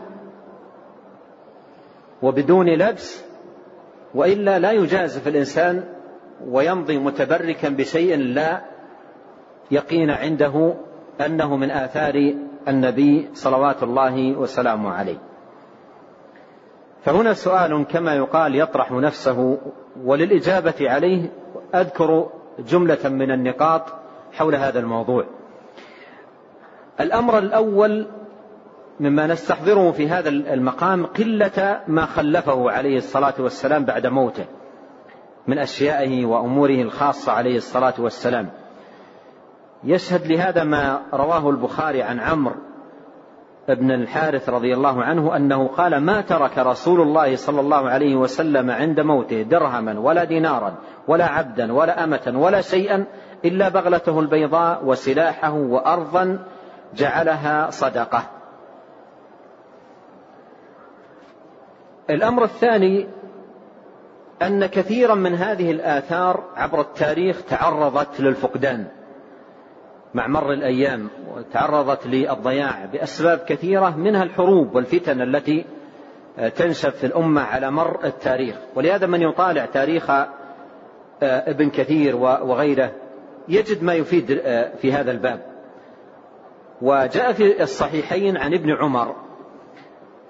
[2.22, 3.29] وبدون لبس
[4.14, 5.84] وإلا لا يجازف الإنسان
[6.46, 8.60] ويمضي متبركا بشيء لا
[9.70, 10.74] يقين عنده
[11.26, 12.34] أنه من آثار
[12.68, 15.18] النبي صلوات الله وسلامه عليه.
[17.04, 19.58] فهنا سؤال كما يقال يطرح نفسه
[20.04, 21.32] وللإجابة عليه
[21.74, 23.82] أذكر جملة من النقاط
[24.32, 25.24] حول هذا الموضوع.
[27.00, 28.06] الأمر الأول
[29.00, 34.44] مما نستحضره في هذا المقام قلة ما خلفه عليه الصلاة والسلام بعد موته
[35.46, 38.50] من أشيائه وأموره الخاصة عليه الصلاة والسلام.
[39.84, 42.54] يشهد لهذا ما رواه البخاري عن عمرو
[43.68, 48.70] بن الحارث رضي الله عنه أنه قال ما ترك رسول الله صلى الله عليه وسلم
[48.70, 50.74] عند موته درهما ولا دينارا
[51.08, 53.04] ولا عبدا ولا أمة ولا شيئا
[53.44, 56.38] إلا بغلته البيضاء وسلاحه وأرضا
[56.94, 58.39] جعلها صدقة.
[62.10, 63.06] الأمر الثاني
[64.42, 68.86] أن كثيرا من هذه الآثار عبر التاريخ تعرضت للفقدان
[70.14, 75.64] مع مر الأيام وتعرضت للضياع بأسباب كثيرة منها الحروب والفتن التي
[76.56, 78.56] تنشب في الأمة على مر التاريخ.
[78.74, 80.30] ولهذا من يطالع تاريخ آه،
[81.22, 82.92] ابن كثير وغيره
[83.48, 85.40] يجد ما يفيد آه، في هذا الباب.
[86.82, 89.16] وجاء في الصحيحين عن ابن عمر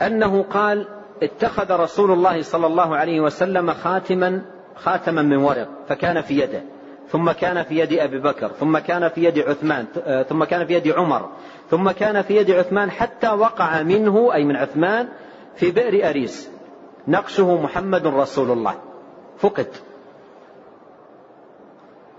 [0.02, 0.86] أنه قال
[1.22, 4.42] اتخذ رسول الله صلى الله عليه وسلم خاتما
[4.76, 6.62] خاتما من ورق فكان في يده.
[7.12, 10.74] ثم كان في يد أبي بكر ثم كان في يد عثمان آه، ثم كان في
[10.74, 11.28] يد عمر
[11.70, 15.08] ثم كان في يد عثمان حتى وقع منه أي من عثمان
[15.54, 16.50] في بئر أريس.
[17.08, 18.74] نقشه محمد رسول الله.
[19.38, 19.66] فقد.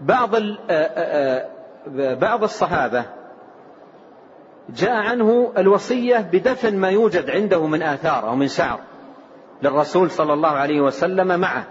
[0.02, 1.50] بعض آه، آه،
[2.14, 3.06] بعض الصحابة
[4.70, 8.80] جاء عنه الوصية بدفن ما يوجد عنده من آثار أو من شعر.
[9.64, 11.66] للرسول صلى الله عليه وسلم معه.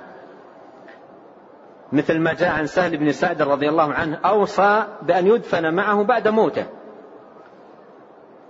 [1.92, 6.28] مثل ما جاء عن سهل بن سعد رضي الله عنه أوصى بأن يدفن معه بعد
[6.28, 6.66] موته.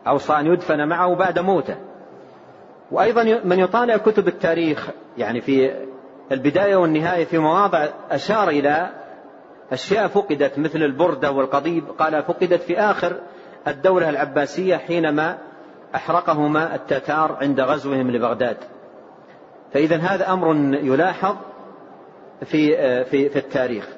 [0.07, 1.76] أوصى أن يدفن معه بعد موته.
[2.91, 4.88] وأيضا من يطالع كتب التاريخ
[5.18, 5.86] يعني في
[6.32, 8.91] البداية والنهاية في مواضع أشار إلى
[9.72, 11.84] أشياء فقدت مثل البردة والقضيب.
[11.99, 13.16] قال فقدت في آخر
[13.68, 15.38] الدولة العباسية حينما
[15.95, 18.57] أحرقهما التتار عند غزوهم لبغداد.
[19.72, 21.36] فإذا هذا أمر يلاحظ
[22.44, 23.88] في في في التاريخ.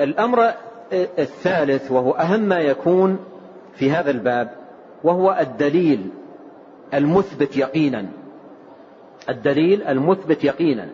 [0.00, 0.52] الأمر
[0.92, 3.18] الثالث وهو أهم ما يكون
[3.74, 4.50] في هذا الباب
[5.04, 6.10] وهو الدليل
[6.94, 8.06] المثبت يقينا.
[9.28, 10.88] الدليل المثبت يقينا.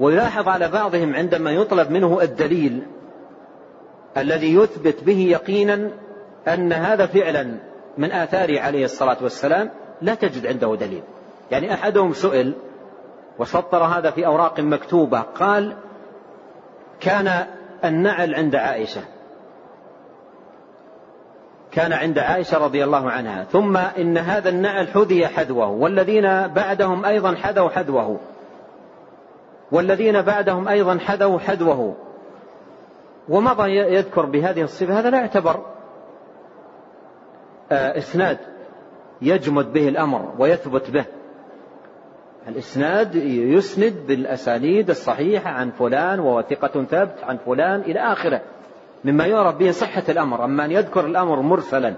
[0.00, 2.82] ويلاحظ على بعضهم عندما يطلب منه الدليل
[4.16, 5.90] الذي يثبت به يقينا
[6.48, 7.54] أن هذا فعلا
[7.98, 9.70] من آثاره عليه الصلاة والسلام
[10.02, 11.02] لا تجد عنده دليل
[11.50, 12.54] يعني أحدهم سئل
[13.38, 15.76] وسطر هذا في أوراق مكتوبة قال
[17.00, 17.46] كان
[17.84, 19.00] النعل عند عائشة.
[21.70, 23.44] كان عند عائشة رضي الله عنها.
[23.44, 28.20] ثم إن هذا النعل حذي حذوه والذين بعدهم أيضا حذوا حذوه.
[29.72, 31.96] والذين بعدهم أيضا حذوا حذوه.
[33.28, 35.64] ومضى يذكر بهذه الصفة هذا لا يعتبر
[37.72, 38.38] آه، إسناد
[39.22, 41.04] يجمد به الأمر ويثبت به.
[42.48, 48.40] الإسناد يسند بالأسانيد الصحيحة عن فلان ووثيقة ثبت عن فلان إلى آخره
[49.04, 50.44] مما يعرف به صحة الأمر.
[50.44, 51.94] أما أن يذكر الأمر مرسلا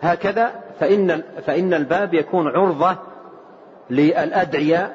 [0.00, 2.96] هكذا فإن, فإن الباب يكون عرضة
[3.90, 4.92] للأدعية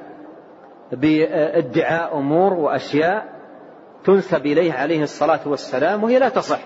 [0.92, 3.34] بإدعاء أمور وأشياء
[4.06, 6.60] تنسب إليه عليه الصلاة والسلام وهي لا تصح.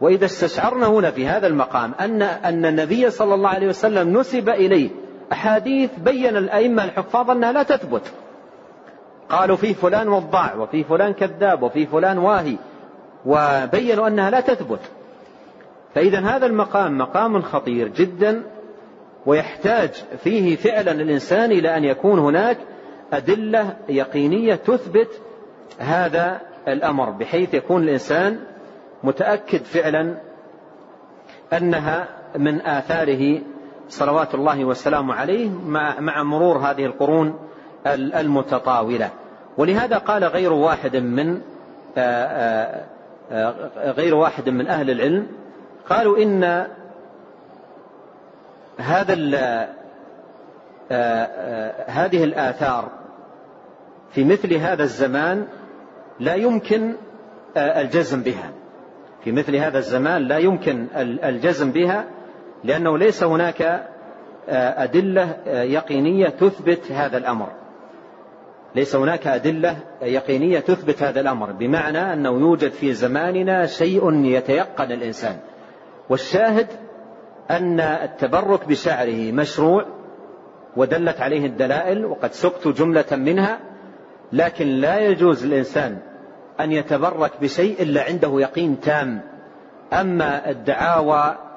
[0.00, 4.90] وإذا استشعرنا هنا في هذا المقام أن أن النبي صلى الله عليه وسلم نسب إليه
[5.32, 8.12] أحاديث بين الأئمة الحفاظ أنها لا تثبت.
[9.28, 12.56] قالوا في فلان وضاع وفي فلان كذاب وفي فلان واهي
[13.26, 14.80] وبينوا أنها لا تثبت.
[15.94, 18.42] فإذا هذا المقام مقام خطير جدا
[19.26, 19.90] ويحتاج
[20.24, 22.58] فيه فعلا الإنسان إلى أن يكون هناك
[23.12, 25.20] أدلة يقينية تثبت
[25.78, 28.40] هذا الأمر بحيث يكون الإنسان
[29.02, 30.14] متأكد فعلا
[31.52, 33.40] أنها من آثاره
[33.88, 35.50] صلوات الله والسلام عليه
[36.00, 37.38] مع مرور هذه القرون
[37.86, 39.10] المتطاولة.
[39.58, 41.40] ولهذا قال غير واحد من
[43.78, 45.26] غير واحد من أهل العلم
[45.88, 46.66] قالوا إن
[48.78, 49.14] هذا
[51.86, 52.90] هذه الآثار
[54.10, 55.46] في مثل هذا الزمان
[56.20, 56.94] لا يمكن
[57.56, 58.50] الجزم بها.
[59.24, 62.04] في مثل هذا الزمان لا يمكن الجزم بها
[62.64, 63.62] لأنه ليس هناك
[64.48, 67.48] آه، أدلة آه، يقينية تثبت هذا الأمر.
[68.74, 75.36] ليس هناك أدلة يقينية تثبت هذا الأمر بمعنى أنه يوجد في زماننا شيء يتيقن الإنسان.
[76.08, 76.66] والشاهد
[77.50, 79.86] أن التبرك بشعره مشروع
[80.76, 83.58] ودلت عليه الدلائل وقد سقت جملة منها
[84.32, 85.98] لكن لا يجوز الإنسان
[86.60, 89.20] أن يتبرك بشيء إلا عنده يقين تام.
[89.92, 91.47] أما الدعاوى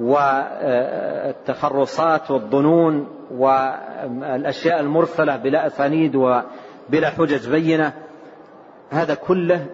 [0.00, 1.90] والتخرصات
[2.30, 7.92] والظنون والأشياء المرسلة بلا أسانيد وبلا حجج بينة
[8.90, 9.66] هذا كله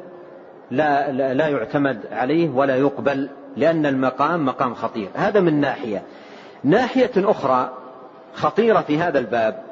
[0.70, 5.08] لا, لا, لا يعتمد عليه ولا يقبل لأن المقام مقام خطير.
[5.14, 6.02] هذا من ناحية.
[6.64, 7.70] ناحية أخرى
[8.34, 9.62] خطيرة في هذا الباب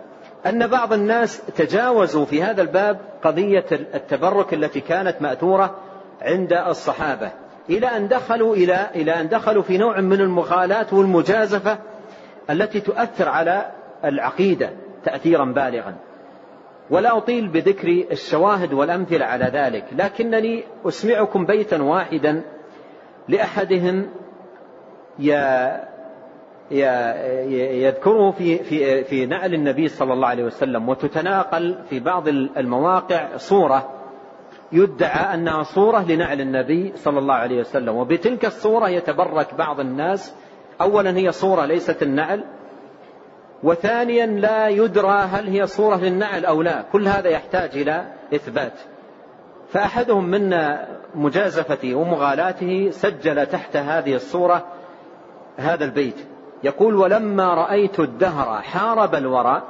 [0.46, 5.76] أن بعض الناس تجاوزوا في هذا الباب قضية التبرك التي كانت مأثورة
[6.22, 7.30] عند الصحابة.
[7.70, 11.78] إلى أن دخلوا إلى إلى أن دخلوا في نوع من المغالاة والمجازفة
[12.50, 13.70] التي تؤثر على
[14.04, 14.70] العقيدة
[15.04, 15.94] تأثيرا بالغا.
[16.90, 22.42] ولا أطيل بذكر الشواهد والأمثلة على ذلك لكنني أسمعكم بيتا واحدا
[23.28, 24.06] لأحدهم
[26.70, 34.01] يذكره في في في نعل النبي صلى الله عليه وسلم وتتناقل في بعض المواقع صورة
[34.72, 37.96] يدعى أنها صورة لنعل النبي صلى الله عليه وسلم.
[37.96, 40.34] وبتلك الصورة يتبرك بعض الناس.
[40.80, 42.44] اولا هي صورة ليست النعل.
[43.62, 46.82] وثانيا لا يدرى هل هي صورة للنعل أو لا.
[46.92, 48.72] كل هذا يحتاج إلى إثبات.
[49.68, 50.56] فأحدهم من
[51.14, 54.66] مجازفته ومغالاته سجل تحت هذه الصورة
[55.56, 56.16] هذا البيت.
[56.64, 59.62] يقول ولما رأيت الدهر حارب الورى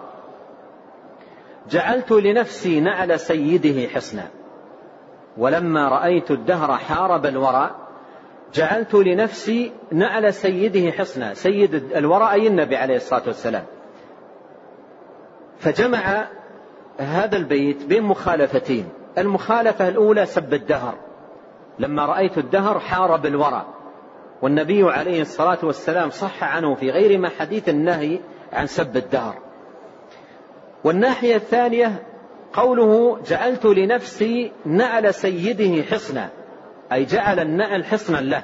[1.70, 4.41] جعلت لنفسي نعل سيده حصنا.
[5.36, 7.70] ولما رأيت الدهر حارب الورى
[8.54, 13.64] جعلت لنفسي نعل سيده حصنا سيد الورى أي النبي عليه الصلاة والسلام.
[15.58, 16.26] فجمع
[16.98, 18.88] هذا البيت بين مخالفتين.
[19.18, 20.94] المخالفة الأولى سب الدهر.
[21.78, 23.66] لما رأيت الدهر حارب الورى
[24.42, 28.20] والنبي عليه الصلاة والسلام صح عنه في غير ما حديث النهي
[28.52, 29.34] عن سب الدهر.
[30.84, 32.02] والناحية الثانية
[32.52, 36.28] قوله جعلت لنفسي نعل سيده حصنا
[36.92, 38.42] أي جعل النعل حصنا له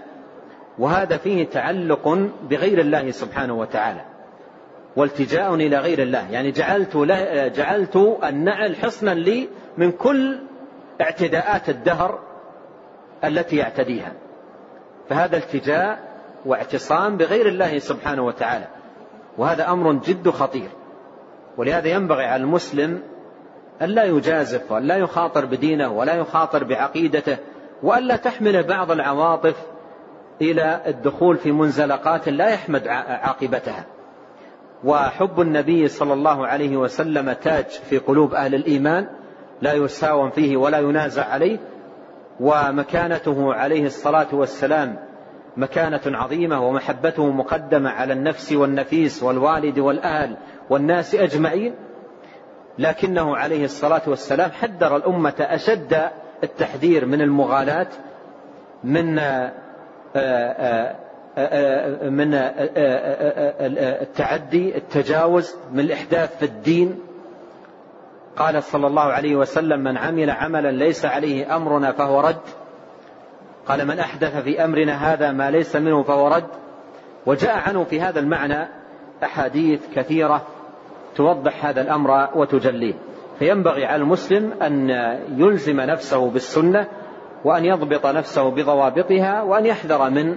[0.79, 2.09] وهذا فيه تعلق
[2.51, 4.01] بغير الله سبحانه وتعالى
[4.97, 6.97] والتجاء إلى غير الله يعني جعلت,
[7.57, 9.49] جعلت النعل حصنا لي
[9.79, 10.39] من كل
[11.01, 12.19] اعتداءات الدهر
[13.25, 14.13] التي يعتديها
[15.09, 15.99] فهذا التجاء
[16.47, 18.67] واعتصام بغير الله سبحانه وتعالى
[19.39, 20.69] وهذا أمر جد خطير
[21.57, 23.03] ولهذا ينبغي على المسلم
[23.83, 27.37] أن لا يجازف وأن لا يخاطر بدينه ولا يخاطر بعقيدته
[27.83, 29.57] وأن لا تحمل بعض العواطف
[30.43, 33.85] إلى الدخول في منزلقات لا يحمد عاقبتها.
[34.85, 39.07] وحب النبي صلى الله عليه وسلم تاج في قلوب أهل الإيمان
[39.63, 41.59] لا يساوم فيه ولا ينازع عليه
[42.41, 44.99] ومكانته عليه الصلاة والسلام
[45.57, 50.37] مكانة عظيمة ومحبته مقدمة على النفس والنفيس والوالد والأهل
[50.71, 51.75] والناس أجمعين.
[52.79, 56.11] لكنه عليه الصلاة والسلام حذر الأمة أشد
[56.45, 57.87] التحذير من المغالاة
[58.85, 59.15] من
[62.13, 62.35] من
[64.03, 67.01] التعدي التجاوز من الإحداث في الدين.
[68.37, 72.41] قال صلى الله عليه وسلم من عمل عملا ليس عليه أمرنا فهو رد.
[73.67, 76.49] قال من أحدث في أمرنا هذا ما ليس منه فهو رد.
[77.27, 78.69] وجاء عنه في هذا المعنى
[79.23, 80.47] أحاديث كثيرة
[81.19, 82.95] توضح هذا الأمر وتجليه.
[83.39, 84.91] فينبغي على المسلم أن
[85.37, 86.87] يلزم نفسه بالسنة
[87.45, 90.37] وأن يضبط نفسه بضوابطها وأن يحذر من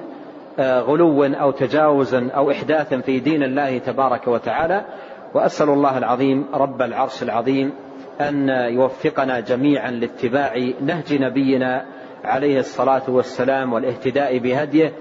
[0.59, 4.85] آه، غلو أو تجاوز أو إحداث في دين الله تبارك وتعالى.
[5.33, 7.73] وأسأل الله العظيم رب العرش العظيم
[8.21, 11.85] أن يوفقنا جميعا لاتباع نهج نبينا
[12.23, 14.93] عليه الصلاة والسلام والاهتداء بهديه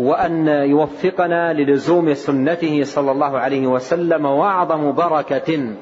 [0.00, 5.74] وأن يوفقنا للزوم سنته صلى الله عليه وسلم وأعظم بركة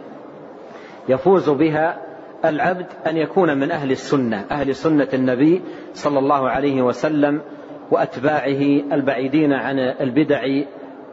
[1.09, 1.99] يفوز بها
[2.45, 5.63] العبد أن يكون من أهل السنة أهل سنة النبي
[5.95, 7.41] صلى الله عليه وسلم
[7.91, 8.63] وأتباعه
[8.93, 10.43] البعيدين عن البدع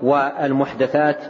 [0.01, 1.23] والمحدثات.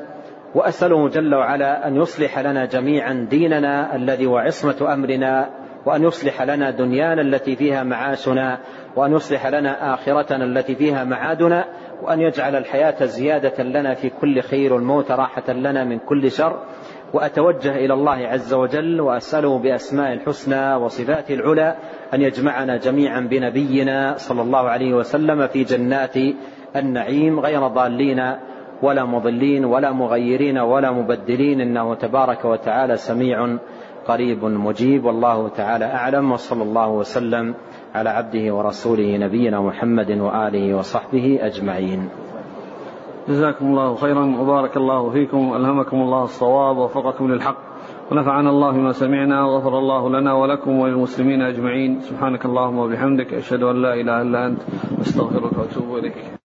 [0.55, 5.49] وأسأله جل وعلا أن يصلح لنا جميعا ديننا الذي وعصمة أمرنا
[5.85, 8.59] وأن يصلح لنا دنيانا التي فيها معاشنا
[8.95, 11.65] وأن يصلح لنا آخرتنا التي فيها معادنا
[12.01, 16.59] وأن يجعل الحياة زيادة لنا في كل خير والموت راحة لنا من كل شر.
[17.13, 21.75] وأتوجه إلى الله عز وجل وأسأله بأسماء الحسنى وصفاته العلى
[22.13, 26.15] أن يجمعنا جميعا بنبينا صلى الله عليه وسلم في جنات
[26.75, 28.35] النعيم غير ضالين
[28.81, 33.57] ولا مضلين ولا مغيرين ولا مبدلين إنه تبارك وتعالى سميع
[34.07, 37.55] قريب مجيب والله تعالى أعلم وصلى الله وسلم
[37.95, 42.09] على عبده ورسوله نبينا محمد وآله وصحبه أجمعين.
[43.29, 47.57] جزاكم الله خيرا وبارك الله فيكم ألهمكم الله الصواب ووفقكم للحق
[48.11, 51.99] ونفعنا الله بما سمعنا وغفر الله لنا ولكم وللمسلمين أجمعين.
[51.99, 54.61] سبحانك اللهم وبحمدك أشهد أن لا إله إلا أنت
[55.01, 56.44] أستغفرك وأتوب إليك.